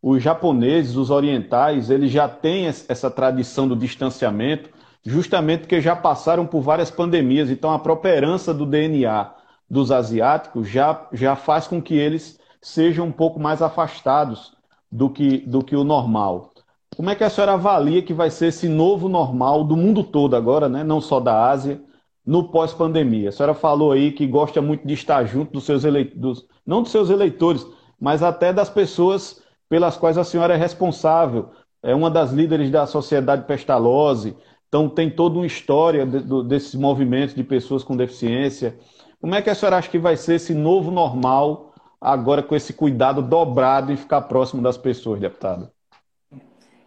[0.00, 4.70] Os japoneses, os orientais, eles já têm essa tradição do distanciamento,
[5.04, 7.50] justamente porque já passaram por várias pandemias.
[7.50, 9.34] Então, a própria herança do DNA
[9.68, 14.52] dos asiáticos já, já faz com que eles sejam um pouco mais afastados
[14.90, 16.52] do que, do que o normal.
[16.96, 20.34] Como é que a senhora avalia que vai ser esse novo normal do mundo todo
[20.34, 20.82] agora, né?
[20.82, 21.80] não só da Ásia,
[22.24, 23.28] no pós-pandemia.
[23.28, 26.90] A senhora falou aí que gosta muito de estar junto dos seus eleitores, não dos
[26.90, 27.66] seus eleitores,
[28.00, 31.50] mas até das pessoas pelas quais a senhora é responsável.
[31.82, 34.36] É uma das líderes da Sociedade Pestalozzi,
[34.68, 38.78] então tem toda uma história de, de, desses movimentos de pessoas com deficiência.
[39.20, 42.72] Como é que a senhora acha que vai ser esse novo normal agora com esse
[42.72, 45.72] cuidado dobrado em ficar próximo das pessoas, deputada?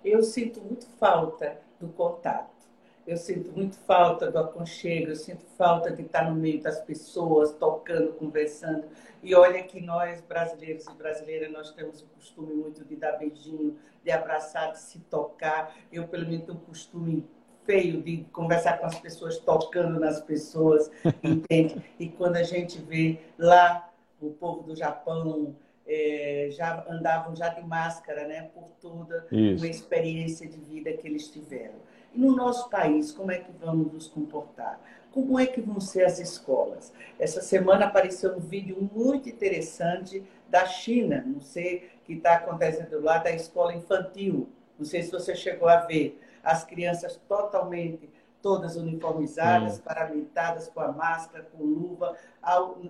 [0.04, 2.61] Eu sinto muito falta do contato
[3.06, 7.52] eu sinto muito falta do aconchego, eu sinto falta de estar no meio das pessoas,
[7.54, 8.86] tocando, conversando.
[9.24, 13.78] E olha que nós, brasileiros e brasileiras, nós temos o costume muito de dar beijinho,
[14.04, 15.76] de abraçar, de se tocar.
[15.92, 17.28] Eu, pelo menos, tenho um costume
[17.66, 20.92] feio de conversar com as pessoas, tocando nas pessoas,
[21.24, 21.84] entende?
[22.00, 23.90] E quando a gente vê lá
[24.20, 25.56] o povo do Japão,
[25.88, 28.50] é, já andavam já de máscara, né?
[28.54, 29.64] Por toda Isso.
[29.64, 31.80] uma experiência de vida que eles tiveram.
[32.14, 34.80] E no nosso país, como é que vamos nos comportar?
[35.12, 36.94] Como é que vão ser as escolas?
[37.20, 43.00] Essa semana apareceu um vídeo muito interessante da China, não sei o que está acontecendo
[43.02, 44.50] lá, da escola infantil.
[44.78, 46.20] Não sei se você chegou a ver.
[46.44, 48.10] As crianças totalmente,
[48.42, 49.82] todas uniformizadas, Sim.
[49.82, 52.16] paramentadas com a máscara, com luva.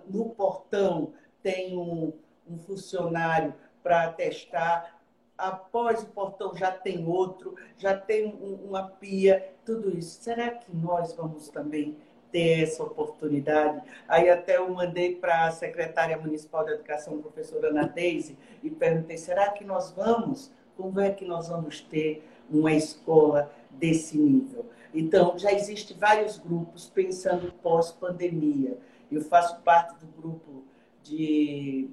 [0.07, 1.13] No portão
[1.43, 2.13] tem um,
[2.49, 3.53] um funcionário
[3.83, 5.00] para testar
[5.41, 8.33] após o portão já tem outro, já tem
[8.63, 10.21] uma pia, tudo isso.
[10.21, 11.97] Será que nós vamos também
[12.31, 13.81] ter essa oportunidade?
[14.07, 19.17] Aí até eu mandei para a secretária municipal de educação, professora Ana Deise, e perguntei,
[19.17, 20.51] será que nós vamos?
[20.77, 24.65] Como é que nós vamos ter uma escola desse nível?
[24.93, 28.77] Então, já existem vários grupos pensando pós-pandemia.
[29.11, 30.63] Eu faço parte do grupo
[31.01, 31.89] de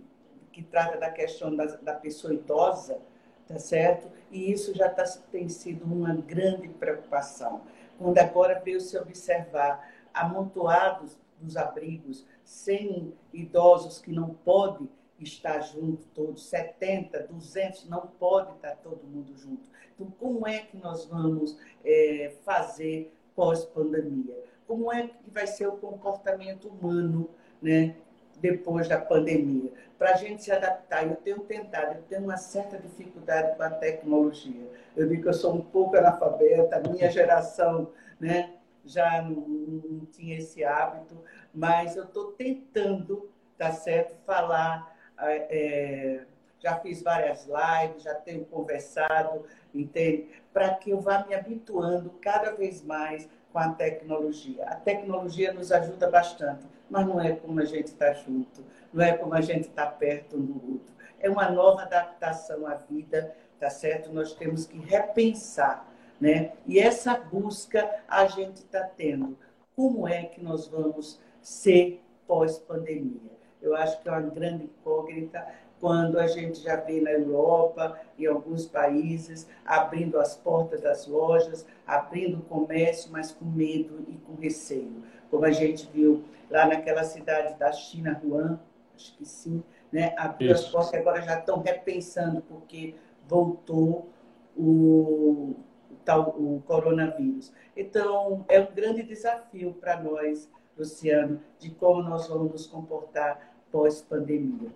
[0.52, 3.00] que trata da questão da, da pessoa idosa,
[3.48, 4.10] tá certo?
[4.30, 7.62] E isso já tá, tem sido uma grande preocupação.
[7.96, 14.88] Quando agora veio se observar amontoados dos abrigos, sem idosos que não podem
[15.18, 19.68] estar junto todos, 70, 200, não pode estar todo mundo junto.
[19.94, 24.36] Então, como é que nós vamos é, fazer pós-pandemia?
[24.66, 27.30] Como é que vai ser o comportamento humano
[27.60, 27.96] né,
[28.40, 31.06] depois da pandemia, para a gente se adaptar.
[31.06, 34.68] Eu tenho tentado, eu tenho uma certa dificuldade com a tecnologia.
[34.96, 40.06] Eu digo que eu sou um pouco analfabeta, a minha geração né, já não, não
[40.06, 41.16] tinha esse hábito,
[41.52, 43.28] mas eu estou tentando
[43.58, 44.14] tá certo?
[44.24, 46.20] Falar, é,
[46.60, 50.28] já fiz várias lives, já tenho conversado, entende?
[50.52, 54.64] Para que eu vá me habituando cada vez mais com a tecnologia.
[54.64, 59.16] A tecnologia nos ajuda bastante, mas não é como a gente está junto, não é
[59.16, 60.94] como a gente está perto um do outro.
[61.20, 64.12] É uma nova adaptação à vida, tá certo?
[64.12, 65.86] Nós temos que repensar,
[66.20, 66.52] né?
[66.66, 69.36] E essa busca a gente está tendo.
[69.74, 73.38] Como é que nós vamos ser pós-pandemia?
[73.60, 75.46] Eu acho que é uma grande incógnita
[75.80, 81.66] quando a gente já vê na Europa e alguns países abrindo as portas das lojas,
[81.86, 85.02] abrindo o comércio, mas com medo e com receio.
[85.30, 88.58] Como a gente viu lá naquela cidade da China, Wuhan,
[88.94, 89.62] acho que sim,
[89.92, 90.14] né?
[90.16, 92.94] abriu as portas e agora já estão repensando, porque
[93.26, 94.08] voltou
[94.56, 95.54] o,
[95.90, 97.52] o, tal, o coronavírus.
[97.76, 104.70] Então, é um grande desafio para nós, Luciano, de como nós vamos nos comportar pós-pandemia.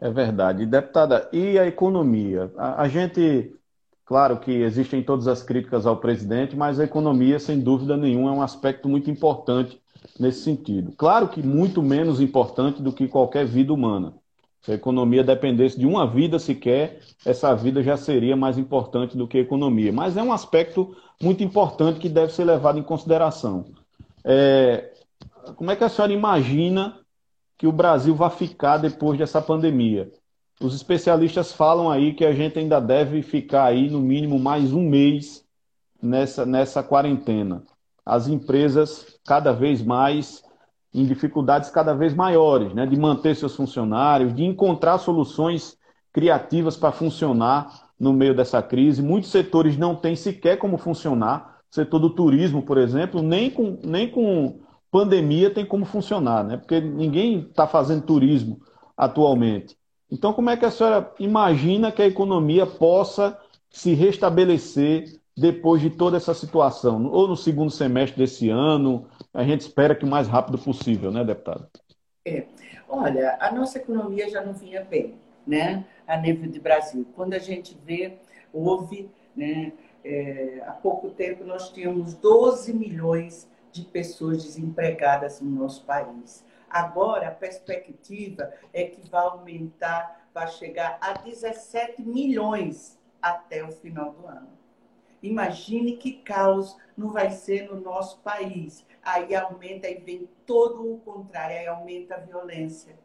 [0.00, 0.64] É verdade.
[0.64, 2.50] Deputada, e a economia?
[2.56, 3.54] A, a, gente,
[4.10, 8.32] claro que existem todas as críticas ao presidente, mas a economia, sem dúvida nenhuma, é
[8.32, 9.80] um aspecto muito importante
[10.18, 10.90] nesse sentido.
[10.96, 14.12] Claro que muito menos importante do que qualquer vida humana.
[14.62, 19.28] Se a economia dependesse de uma vida sequer, essa vida já seria mais importante do
[19.28, 19.92] que a economia.
[19.92, 20.92] Mas é um aspecto
[21.22, 23.66] muito importante que deve ser levado em consideração.
[24.24, 24.92] É,
[25.54, 26.98] como é que a senhora imagina
[27.56, 30.10] que o Brasil vai ficar depois dessa pandemia.
[30.62, 34.86] Os especialistas falam aí que a gente ainda deve ficar aí no mínimo mais um
[34.86, 35.42] mês
[36.02, 37.62] nessa, nessa quarentena.
[38.04, 40.42] As empresas cada vez mais
[40.92, 45.78] em dificuldades cada vez maiores, né, de manter seus funcionários, de encontrar soluções
[46.12, 49.00] criativas para funcionar no meio dessa crise.
[49.00, 51.60] Muitos setores não têm sequer como funcionar.
[51.70, 56.56] O setor do turismo, por exemplo, nem com, nem com pandemia tem como funcionar, né?
[56.58, 58.60] Porque ninguém está fazendo turismo
[58.94, 59.79] atualmente.
[60.10, 63.38] Então, como é que a senhora imagina que a economia possa
[63.68, 67.06] se restabelecer depois de toda essa situação?
[67.06, 69.06] Ou no segundo semestre desse ano?
[69.32, 71.68] A gente espera que o mais rápido possível, né, deputado?
[72.26, 72.44] É.
[72.88, 75.14] Olha, a nossa economia já não vinha bem,
[75.46, 75.84] né?
[76.06, 77.06] A nível de Brasil.
[77.14, 78.18] Quando a gente vê,
[78.52, 79.72] houve, né?
[80.04, 86.44] É, há pouco tempo nós tínhamos 12 milhões de pessoas desempregadas no nosso país.
[86.70, 94.12] Agora, a perspectiva é que vai aumentar, vai chegar a 17 milhões até o final
[94.12, 94.60] do ano.
[95.22, 98.86] Imagine que caos não vai ser no nosso país.
[99.02, 102.98] Aí aumenta e vem todo o contrário, aí aumenta a violência,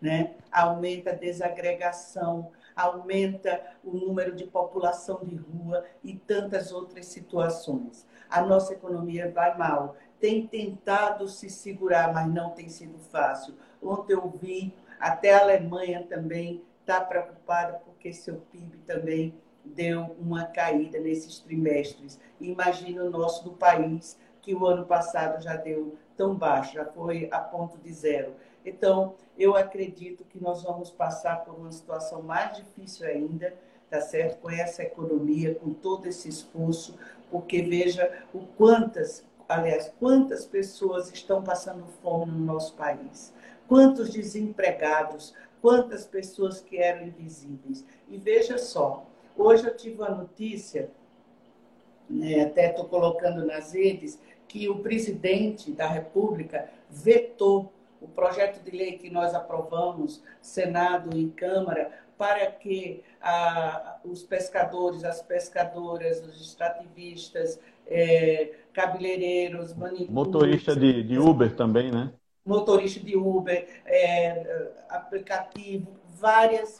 [0.00, 0.34] né?
[0.50, 8.06] aumenta a desagregação, aumenta o número de população de rua e tantas outras situações.
[8.28, 13.54] A nossa economia vai mal tem tentado se segurar, mas não tem sido fácil.
[13.82, 19.34] Ontem eu vi, até a Alemanha também está preocupada porque seu PIB também
[19.64, 22.20] deu uma caída nesses trimestres.
[22.40, 27.28] Imagina o nosso do país, que o ano passado já deu tão baixo, já foi
[27.30, 28.34] a ponto de zero.
[28.64, 33.54] Então, eu acredito que nós vamos passar por uma situação mais difícil ainda,
[33.90, 34.38] tá certo?
[34.40, 36.98] Com essa economia, com todo esse esforço,
[37.30, 43.32] porque veja o quantas aliás, quantas pessoas estão passando fome no nosso país?
[43.68, 45.34] Quantos desempregados?
[45.60, 47.84] Quantas pessoas que eram invisíveis?
[48.08, 50.90] E veja só, hoje eu tive uma notícia,
[52.08, 58.70] né, até estou colocando nas redes, que o presidente da República vetou o projeto de
[58.70, 66.40] lei que nós aprovamos, Senado e Câmara, para que ah, os pescadores, as pescadoras, os
[66.40, 70.10] extrativistas, é, cabeleireiros, manicures.
[70.10, 72.12] Motorista de, de Uber também, né?
[72.44, 76.78] Motorista de Uber, é, aplicativo, várias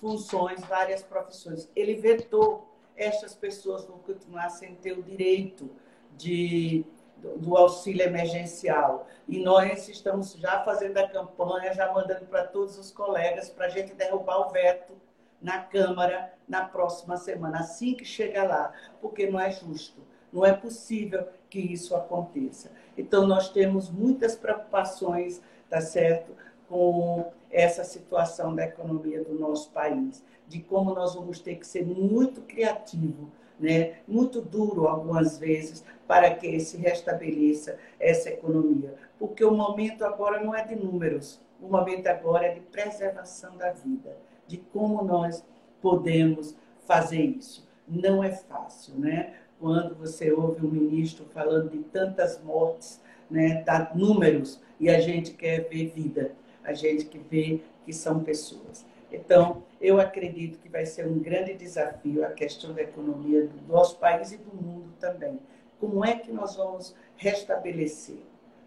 [0.00, 1.68] funções, várias profissões.
[1.74, 2.68] Ele vetou
[2.98, 5.70] estas pessoas vão continuar sem ter o direito
[6.16, 6.84] de,
[7.16, 9.06] do, do auxílio emergencial.
[9.28, 13.68] E nós estamos já fazendo a campanha, já mandando para todos os colegas para a
[13.68, 14.94] gente derrubar o veto
[15.40, 20.02] na Câmara na próxima semana, assim que chegar lá, porque não é justo.
[20.32, 22.70] Não é possível que isso aconteça.
[22.96, 26.32] Então, nós temos muitas preocupações, tá certo,
[26.68, 31.84] com essa situação da economia do nosso país, de como nós vamos ter que ser
[31.84, 33.96] muito criativo, né?
[34.06, 38.94] muito duro algumas vezes, para que se restabeleça essa economia.
[39.18, 43.72] Porque o momento agora não é de números, o momento agora é de preservação da
[43.72, 44.16] vida,
[44.46, 45.44] de como nós
[45.82, 46.54] podemos
[46.86, 47.68] fazer isso.
[47.86, 49.34] Não é fácil, né?
[49.58, 53.00] Quando você ouve um ministro falando de tantas mortes
[53.30, 56.32] né, dar números e a gente quer ver vida,
[56.62, 58.86] a gente que vê que são pessoas.
[59.10, 63.98] Então, eu acredito que vai ser um grande desafio a questão da economia do nosso
[63.98, 65.38] país e do mundo também.
[65.80, 68.18] Como é que nós vamos restabelecer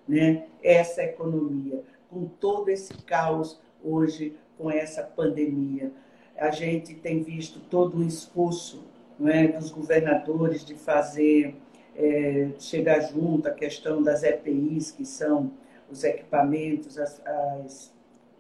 [0.08, 5.92] né, essa economia com todo esse caos hoje, com essa pandemia?
[6.36, 8.84] A gente tem visto todo o esforço
[9.28, 11.56] é, dos governadores de fazer,
[11.96, 15.52] é, chegar junto à questão das EPIs, que são
[15.90, 17.94] os equipamentos as, as,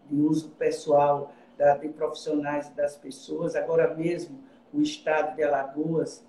[0.09, 3.55] de uso pessoal da, de profissionais das pessoas.
[3.55, 4.39] Agora mesmo,
[4.73, 6.23] o estado de Alagoas,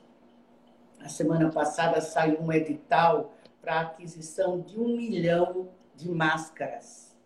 [1.01, 7.17] a semana passada saiu um edital para aquisição de um milhão de máscaras.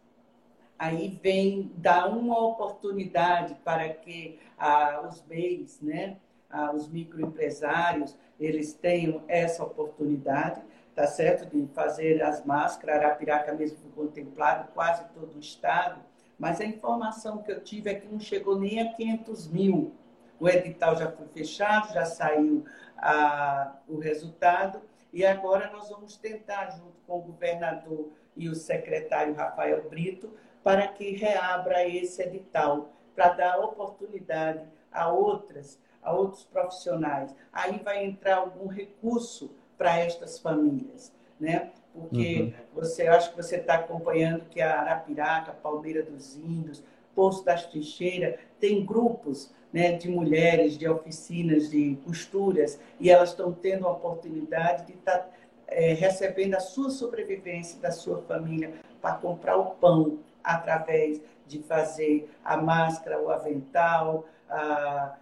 [0.78, 6.18] Aí vem dar uma oportunidade para que ah, os BEIs, né,
[6.50, 10.62] ah, os microempresários, eles tenham essa oportunidade,
[10.94, 12.96] tá certo, de fazer as máscaras.
[12.96, 16.00] Arapiraca mesmo foi contemplado, quase todo o estado.
[16.38, 19.94] Mas a informação que eu tive é que não chegou nem a 500 mil.
[20.38, 22.64] O edital já foi fechado, já saiu
[22.98, 24.82] a, o resultado,
[25.12, 30.30] e agora nós vamos tentar, junto com o governador e o secretário Rafael Brito,
[30.62, 37.34] para que reabra esse edital, para dar oportunidade a outras, a outros profissionais.
[37.52, 41.72] Aí vai entrar algum recurso para estas famílias, né?
[41.92, 42.80] Porque uhum.
[42.80, 46.82] você acho que você está acompanhando que a Arapiraca, Palmeira dos Índios,
[47.14, 53.52] Poço das Trincheiras, tem grupos né, de mulheres, de oficinas, de costuras, e elas estão
[53.52, 55.28] tendo a oportunidade de estar tá,
[55.66, 62.30] é, recebendo a sua sobrevivência da sua família para comprar o pão através de fazer
[62.44, 65.16] a máscara, o avental, a,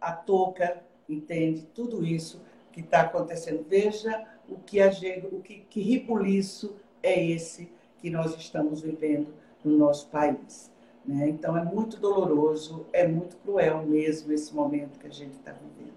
[0.00, 1.66] a touca, entende?
[1.74, 2.40] Tudo isso
[2.72, 3.64] que está acontecendo.
[3.68, 4.90] Veja o que, a,
[5.30, 6.06] o que, que
[7.02, 9.28] é esse que nós estamos vivendo
[9.64, 10.70] no nosso país.
[11.04, 11.28] Né?
[11.28, 15.94] Então é muito doloroso, é muito cruel mesmo esse momento que a gente está vivendo.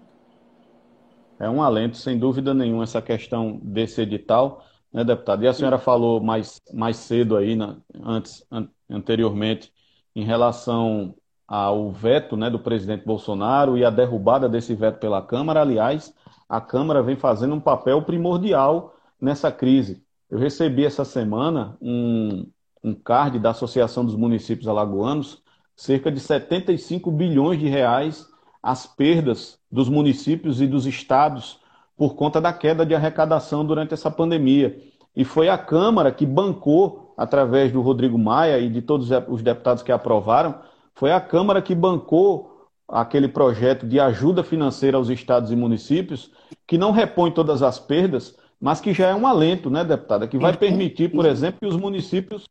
[1.40, 5.44] É um alento, sem dúvida nenhuma, essa questão desse edital, né, deputado?
[5.44, 5.84] E a senhora Sim.
[5.84, 7.58] falou mais, mais cedo aí,
[8.02, 9.74] antes, an, anteriormente,
[10.16, 11.16] em relação
[11.48, 15.62] ao veto né, do presidente Bolsonaro e a derrubada desse veto pela Câmara.
[15.62, 16.14] Aliás,
[16.48, 20.04] a Câmara vem fazendo um papel primordial nessa crise.
[20.30, 22.46] Eu recebi essa semana um,
[22.84, 25.42] um card da Associação dos Municípios Alagoanos,
[25.76, 28.28] cerca de 75 bilhões de reais
[28.64, 31.60] as perdas dos municípios e dos estados
[31.98, 34.78] por conta da queda de arrecadação durante essa pandemia.
[35.16, 39.84] E foi a Câmara que bancou, através do Rodrigo Maia e de todos os deputados
[39.84, 40.56] que aprovaram,
[40.96, 46.32] foi a Câmara que bancou aquele projeto de ajuda financeira aos estados e municípios,
[46.68, 50.38] que não repõe todas as perdas, mas que já é um alento, né, deputada, que
[50.38, 52.48] vai permitir, por exemplo, que os municípios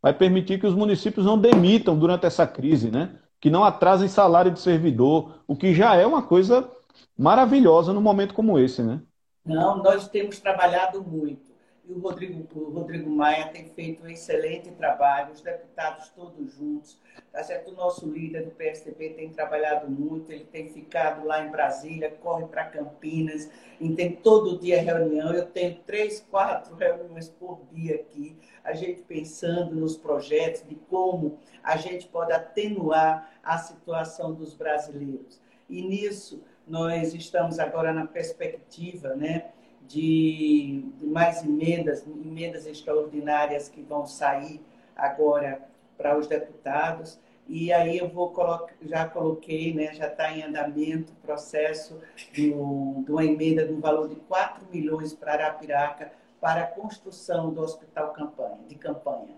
[0.00, 3.14] vai permitir que os municípios não demitam durante essa crise, né?
[3.40, 6.68] Que não atrasem salário de servidor, o que já é uma coisa
[7.16, 9.00] maravilhosa num momento como esse, né?
[9.44, 11.51] Não, nós temos trabalhado muito
[11.84, 16.96] e o Rodrigo, o Rodrigo Maia tem feito um excelente trabalho, os deputados todos juntos,
[17.32, 17.72] tá certo?
[17.72, 22.46] O nosso líder do PSDB tem trabalhado muito, ele tem ficado lá em Brasília, corre
[22.46, 23.50] para Campinas,
[23.96, 29.74] tem todo dia reunião, eu tenho três, quatro reuniões por dia aqui, a gente pensando
[29.74, 35.40] nos projetos, de como a gente pode atenuar a situação dos brasileiros.
[35.68, 39.50] E nisso, nós estamos agora na perspectiva, né?
[39.88, 44.60] De, de mais emendas, emendas extraordinárias que vão sair
[44.96, 45.62] agora
[45.96, 47.18] para os deputados.
[47.48, 52.00] E aí eu vou colocar, já coloquei, né, já está em andamento o processo
[52.32, 57.60] de, de uma emenda no valor de 4 milhões para Arapiraca para a construção do
[57.60, 59.36] hospital campanha, de campanha.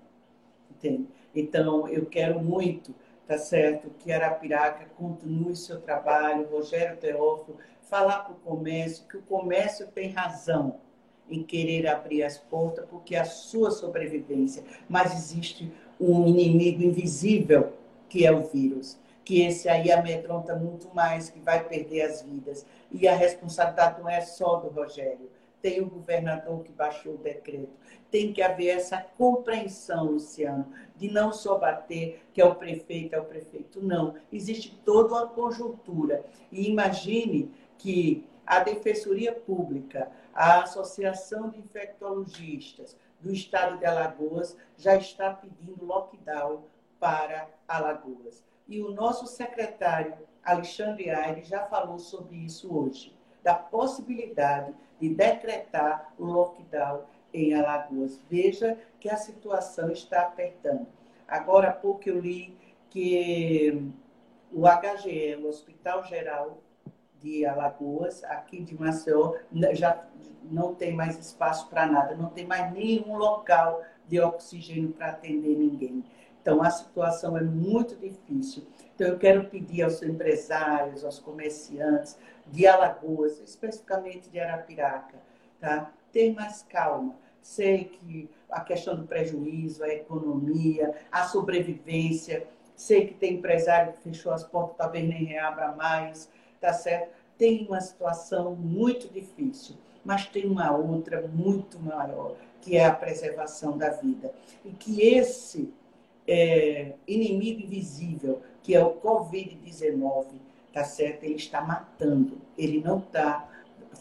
[0.70, 1.06] Entende?
[1.34, 2.94] Então, eu quero muito,
[3.26, 9.22] tá certo, que Arapiraca continue seu trabalho, Rogério Teófilo falar para o comércio que o
[9.22, 10.80] comércio tem razão
[11.28, 17.72] em querer abrir as portas porque é a sua sobrevivência, mas existe um inimigo invisível
[18.08, 22.64] que é o vírus, que esse aí amedronta muito mais, que vai perder as vidas.
[22.92, 25.30] E a responsabilidade não é só do Rogério,
[25.64, 27.70] tem o governador que baixou o decreto.
[28.10, 33.18] Tem que haver essa compreensão, Luciano, de não só bater que é o prefeito, é
[33.18, 33.82] o prefeito.
[33.82, 34.14] Não.
[34.30, 36.22] Existe toda uma conjuntura.
[36.52, 37.50] E imagine
[37.84, 45.84] que a Defensoria Pública, a Associação de Infectologistas do Estado de Alagoas já está pedindo
[45.84, 46.64] lockdown
[46.98, 48.42] para Alagoas.
[48.66, 56.14] E o nosso secretário, Alexandre Aires, já falou sobre isso hoje, da possibilidade de decretar
[56.18, 57.02] o lockdown
[57.34, 58.18] em Alagoas.
[58.30, 60.86] Veja que a situação está apertando.
[61.28, 62.56] Agora há pouco eu li
[62.88, 63.92] que
[64.50, 66.62] o HGE, o Hospital Geral
[67.24, 69.34] de Alagoas, aqui de Maceió,
[69.72, 70.06] já
[70.44, 75.56] não tem mais espaço para nada, não tem mais nenhum local de oxigênio para atender
[75.56, 76.04] ninguém.
[76.42, 78.64] Então, a situação é muito difícil.
[78.94, 85.16] Então, eu quero pedir aos empresários, aos comerciantes de Alagoas, especificamente de Arapiraca,
[85.58, 85.90] tá?
[86.12, 87.16] ter mais calma.
[87.40, 92.46] Sei que a questão do prejuízo, a economia, a sobrevivência,
[92.76, 96.30] sei que tem empresário que fechou as portas, talvez nem reabra mais,
[96.64, 97.10] tá certo?
[97.36, 103.76] Tem uma situação muito difícil, mas tem uma outra muito maior, que é a preservação
[103.76, 104.32] da vida.
[104.64, 105.70] E que esse
[106.26, 110.28] é, inimigo invisível, que é o Covid-19,
[110.72, 111.24] tá certo?
[111.24, 113.46] Ele está matando, ele não está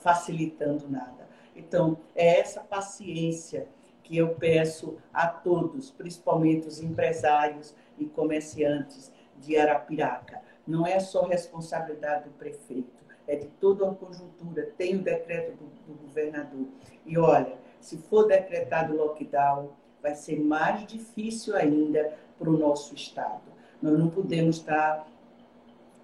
[0.02, 1.28] facilitando nada.
[1.54, 3.68] Então, é essa paciência
[4.04, 10.42] que eu peço a todos, principalmente os empresários e comerciantes de Arapiraca.
[10.66, 14.72] Não é só responsabilidade do prefeito, é de toda uma conjuntura.
[14.78, 16.68] Tem o decreto do, do governador.
[17.06, 23.42] E olha, se for decretado lockdown, vai ser mais difícil ainda para o nosso Estado.
[23.82, 25.08] Nós não podemos estar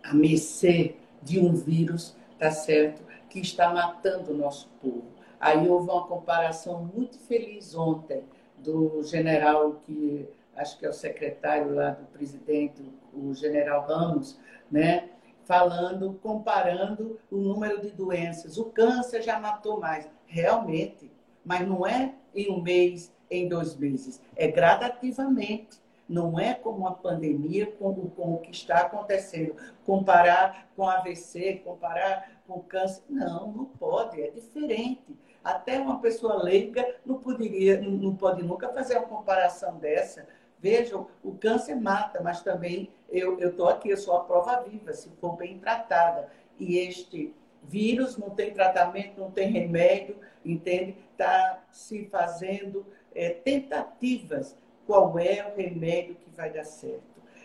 [0.04, 5.04] à mercê de um vírus, tá certo, que está matando o nosso povo.
[5.40, 8.24] Aí houve uma comparação muito feliz ontem
[8.58, 12.84] do general que acho que é o secretário lá do presidente,
[13.28, 14.40] o general Ramos,
[14.72, 15.10] né?
[15.46, 18.58] Falando, comparando o número de doenças.
[18.58, 21.12] O câncer já matou mais, realmente,
[21.44, 24.22] mas não é em um mês, em dois meses.
[24.36, 25.80] É gradativamente.
[26.08, 29.56] Não é como uma pandemia, com, com o que está acontecendo.
[29.86, 33.04] Comparar com AVC, comparar com câncer.
[33.08, 35.16] Não, não pode, é diferente.
[35.44, 40.28] Até uma pessoa leiga não poderia, não pode nunca fazer uma comparação dessa.
[40.62, 45.10] Vejam, o câncer mata, mas também eu estou aqui, eu sou a prova viva, se
[45.22, 46.30] for bem tratada.
[46.60, 47.34] E este
[47.64, 50.98] vírus não tem tratamento, não tem remédio, entende?
[51.12, 52.86] Está se fazendo
[53.16, 54.56] é, tentativas.
[54.86, 57.04] Qual é o remédio que vai dar certo?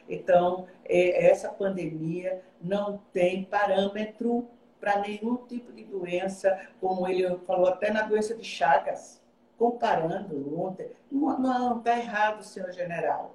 [0.09, 4.49] Então, é, essa pandemia não tem parâmetro
[4.81, 9.23] para nenhum tipo de doença, como ele falou até na doença de Chagas,
[9.59, 10.91] comparando ontem.
[11.11, 13.35] Não, está errado, senhor general.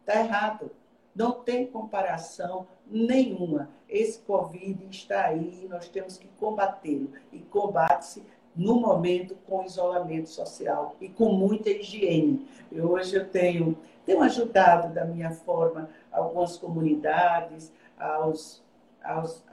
[0.00, 0.70] Está errado.
[1.14, 3.70] Não tem comparação nenhuma.
[3.88, 7.10] Esse Covid está aí, nós temos que combatê-lo.
[7.32, 8.22] E combate-se
[8.54, 12.46] no momento com isolamento social e com muita higiene.
[12.70, 18.62] Eu, hoje eu tenho, tenho ajudado da minha forma algumas comunidades, aos,
[19.02, 19.44] aos,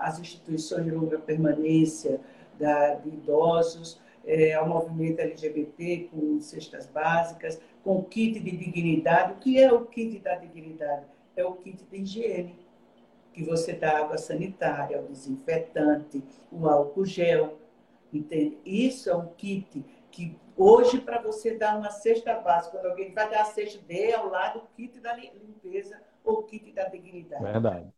[0.00, 2.20] às instituições de longa permanência
[2.58, 9.32] da, de idosos, é, ao movimento LGBT com cestas básicas, com kit de dignidade.
[9.32, 11.06] O que é o kit da dignidade?
[11.34, 12.54] É o kit de higiene,
[13.32, 16.22] que você dá água sanitária, o desinfetante,
[16.52, 17.58] o álcool gel,
[18.12, 18.58] Entende?
[18.64, 23.28] Isso é um kit que hoje, para você dar uma cesta básica, quando alguém vai
[23.30, 27.42] dar a cesta, dê ao lado o kit da limpeza ou o kit da dignidade.
[27.42, 27.92] Verdade.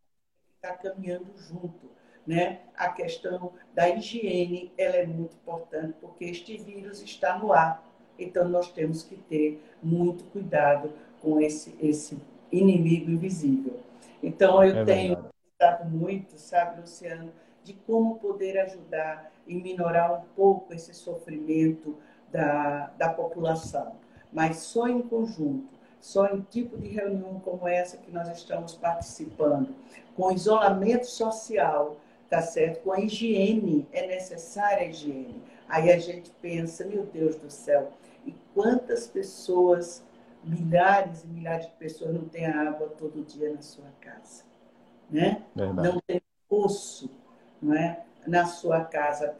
[0.56, 1.90] Está caminhando junto.
[2.30, 2.60] Né?
[2.76, 7.84] A questão da higiene ela é muito importante, porque este vírus está no ar.
[8.16, 12.16] Então, nós temos que ter muito cuidado com esse, esse
[12.52, 13.80] inimigo invisível.
[14.22, 15.16] Então, eu é tenho
[15.58, 17.32] pensado muito, sabe, Luciano,
[17.64, 21.96] de como poder ajudar e minorar um pouco esse sofrimento
[22.30, 23.96] da, da população.
[24.32, 29.74] Mas só em conjunto, só em tipo de reunião como essa que nós estamos participando,
[30.14, 31.96] com isolamento social,
[32.30, 32.82] tá certo?
[32.82, 35.42] Com a higiene, é necessária a higiene.
[35.68, 37.92] Aí a gente pensa, meu Deus do céu,
[38.24, 40.02] e quantas pessoas,
[40.42, 44.44] milhares e milhares de pessoas não têm água todo dia na sua casa,
[45.10, 45.42] né?
[45.54, 45.88] Verdade.
[45.88, 47.10] Não tem poço,
[47.60, 48.04] não é?
[48.26, 49.34] na sua casa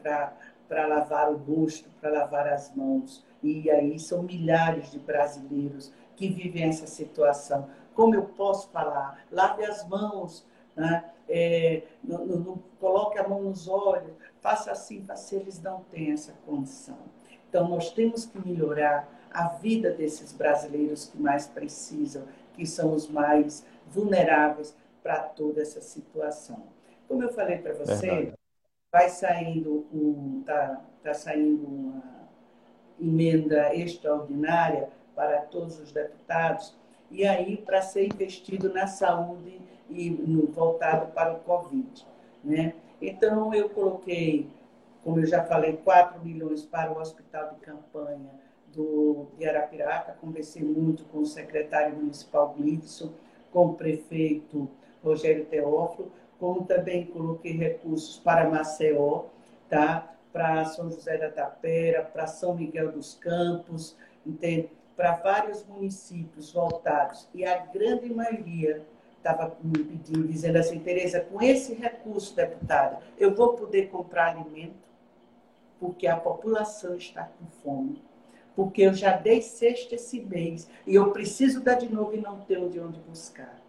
[0.67, 3.23] para lavar o rosto, para lavar as mãos.
[3.43, 7.69] E aí são milhares de brasileiros que vivem essa situação.
[7.93, 9.23] Como eu posso falar?
[9.31, 11.03] Lave as mãos, né?
[11.31, 16.33] É, não, não, coloque a mão nos olhos, faça assim, faça, eles não têm essa
[16.45, 16.97] condição.
[17.49, 22.23] Então, nós temos que melhorar a vida desses brasileiros que mais precisam,
[22.53, 26.63] que são os mais vulneráveis para toda essa situação.
[27.07, 28.41] Como eu falei para você, Verdade
[28.91, 32.03] vai saindo um, tá, tá saindo uma
[32.99, 36.75] emenda extraordinária para todos os deputados
[37.09, 39.61] e aí para ser investido na saúde
[39.91, 40.09] e
[40.53, 42.05] voltado para o Covid,
[42.43, 42.75] né?
[43.01, 44.49] Então eu coloquei
[45.03, 48.29] como eu já falei, 4 milhões para o hospital de campanha
[48.73, 50.15] do, de Arapiraca.
[50.21, 53.11] Conversei muito com o secretário municipal Glidson,
[53.51, 54.69] com o prefeito
[55.03, 59.25] Rogério Teófilo, como também coloquei recursos para Maceió,
[59.69, 60.07] tá?
[60.31, 64.69] para São José da Tapera, para São Miguel dos Campos, entende?
[64.95, 67.27] para vários municípios voltados.
[67.33, 68.85] E a grande maioria
[69.21, 74.89] estava me pedindo, dizendo assim, Tereza, com esse recurso, deputada, eu vou poder comprar alimento,
[75.79, 78.03] porque a população está com fome,
[78.55, 82.39] porque eu já dei sexta esse mês e eu preciso dar de novo e não
[82.41, 83.61] tenho de onde buscar.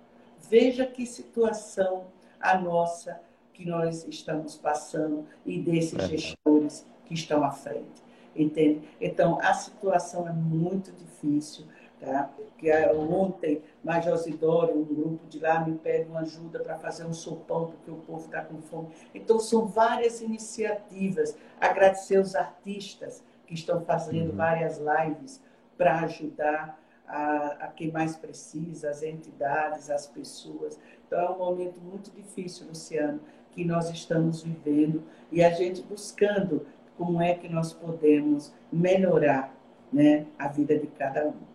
[0.48, 2.06] Veja que situação
[2.40, 3.20] a nossa
[3.52, 6.08] que nós estamos passando e desses é.
[6.08, 8.02] gestores que estão à frente.
[8.34, 8.88] Entende?
[8.98, 11.66] Então, a situação é muito difícil.
[12.04, 12.28] Tá?
[12.58, 17.06] Que é, ontem, Major Zidoro, um grupo de lá, me pede uma ajuda para fazer
[17.06, 18.88] um sopão, porque o povo está com fome.
[19.14, 21.36] Então, são várias iniciativas.
[21.60, 24.36] Agradecer os artistas que estão fazendo uhum.
[24.36, 25.40] várias lives
[25.78, 26.76] para ajudar
[27.06, 30.80] a, a, quem mais precisa, as entidades, as pessoas.
[31.06, 33.20] Então, é um momento muito difícil, Luciano,
[33.52, 36.66] que nós estamos vivendo e a gente buscando
[36.98, 39.54] como é que nós podemos melhorar
[39.92, 41.51] né, a vida de cada um.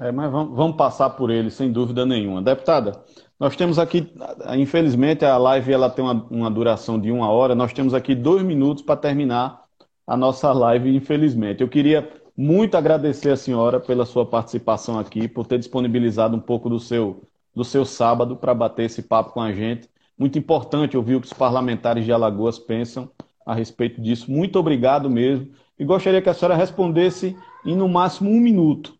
[0.00, 2.42] É, mas vamos, passar por ele, sem dúvida nenhuma.
[2.42, 2.92] Deputada,
[3.38, 4.12] nós temos aqui,
[4.56, 8.42] infelizmente, a live ela tem uma, uma duração de uma hora, nós temos aqui dois
[8.42, 9.64] minutos para terminar
[10.06, 11.62] a nossa live, infelizmente.
[11.62, 16.68] Eu queria muito agradecer a senhora pela sua participação aqui, por ter disponibilizado um pouco
[16.68, 17.22] do seu,
[17.54, 19.88] do seu sábado para bater esse papo com a gente.
[20.18, 23.10] Muito importante ouvir o que os parlamentares de Alagoas pensam
[23.46, 24.30] a respeito disso.
[24.30, 25.48] Muito obrigado mesmo.
[25.78, 28.94] E gostaria que a senhora respondesse em no máximo um minuto.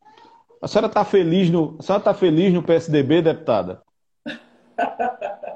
[0.65, 3.83] A senhora está feliz no, a senhora está feliz no PSDB, deputada?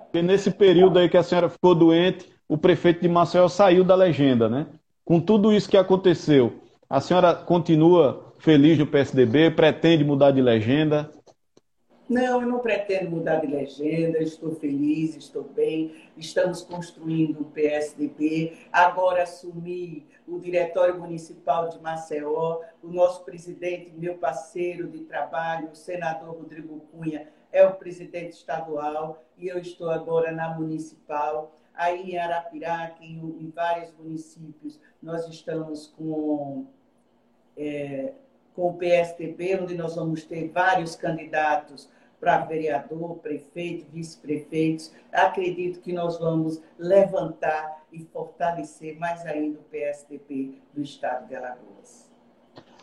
[0.05, 3.95] Porque nesse período aí que a senhora ficou doente, o prefeito de Maceió saiu da
[3.95, 4.67] legenda, né?
[5.07, 9.51] Com tudo isso que aconteceu, a senhora continua feliz no PSDB?
[9.51, 11.11] Pretende mudar de legenda?
[12.09, 18.57] Não, eu não pretendo mudar de legenda, estou feliz, estou bem, estamos construindo o PSDB.
[18.73, 25.77] Agora assumi o Diretório Municipal de Maceió, o nosso presidente, meu parceiro de trabalho, o
[25.77, 31.61] senador Rodrigo Cunha, é o presidente estadual e eu estou agora na municipal.
[31.75, 36.67] Aí em Arapiraca, em, em vários municípios, nós estamos com,
[37.55, 38.15] é,
[38.55, 44.93] com o PSDB, onde nós vamos ter vários candidatos para vereador, prefeito, vice-prefeitos.
[45.13, 52.09] Acredito que nós vamos levantar e fortalecer mais ainda o PSDB do Estado de Alagoas.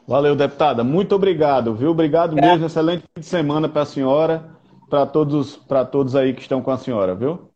[0.08, 0.84] Valeu, deputada.
[0.84, 1.92] Muito obrigado, viu?
[1.92, 2.68] Obrigado mesmo.
[2.68, 4.46] Excelente fim de semana para a senhora,
[4.90, 7.50] para todos, para todos aí que estão com a senhora, viu?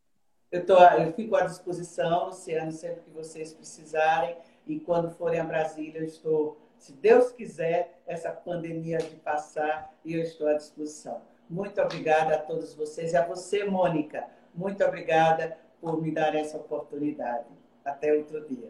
[0.52, 4.36] Eu, tô, eu fico à disposição, Luciano, sempre que vocês precisarem.
[4.66, 10.14] E quando forem a Brasília, eu estou, se Deus quiser, essa pandemia de passar, e
[10.16, 11.22] eu estou à disposição.
[11.50, 14.24] Muito obrigada a todos vocês e a você, Mônica.
[14.54, 17.46] Muito obrigada por me dar essa oportunidade.
[17.84, 18.70] Até outro dia.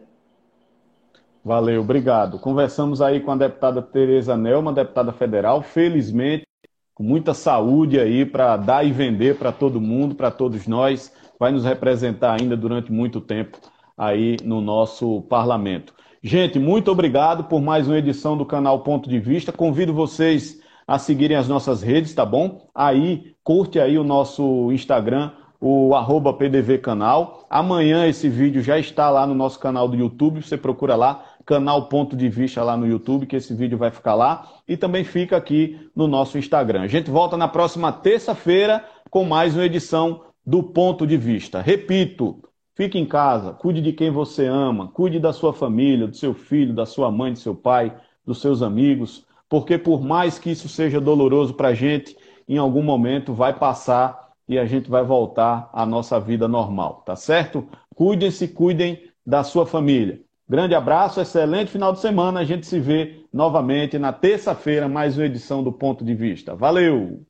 [1.44, 2.38] Valeu, obrigado.
[2.38, 6.46] Conversamos aí com a deputada Tereza Nelma, deputada federal, felizmente,
[6.94, 11.12] com muita saúde aí para dar e vender para todo mundo, para todos nós.
[11.38, 13.58] Vai nos representar ainda durante muito tempo
[13.96, 15.94] aí no nosso parlamento.
[16.22, 19.50] Gente, muito obrigado por mais uma edição do canal Ponto de Vista.
[19.50, 20.60] Convido vocês
[20.90, 22.68] a seguirem as nossas redes, tá bom?
[22.74, 25.30] Aí, curte aí o nosso Instagram,
[25.60, 27.46] o arroba PDV Canal.
[27.48, 31.88] Amanhã esse vídeo já está lá no nosso canal do YouTube, você procura lá, canal
[31.88, 34.48] Ponto de Vista lá no YouTube, que esse vídeo vai ficar lá.
[34.66, 36.80] E também fica aqui no nosso Instagram.
[36.80, 41.60] A gente volta na próxima terça-feira com mais uma edição do Ponto de Vista.
[41.60, 42.42] Repito,
[42.74, 46.74] fique em casa, cuide de quem você ama, cuide da sua família, do seu filho,
[46.74, 47.94] da sua mãe, do seu pai,
[48.26, 52.16] dos seus amigos porque por mais que isso seja doloroso para a gente,
[52.48, 57.16] em algum momento vai passar e a gente vai voltar à nossa vida normal, tá
[57.16, 57.68] certo?
[57.94, 60.20] Cuidem-se, cuidem da sua família.
[60.48, 62.40] Grande abraço, excelente final de semana.
[62.40, 66.54] A gente se vê novamente na terça-feira, mais uma edição do Ponto de Vista.
[66.54, 67.24] Valeu!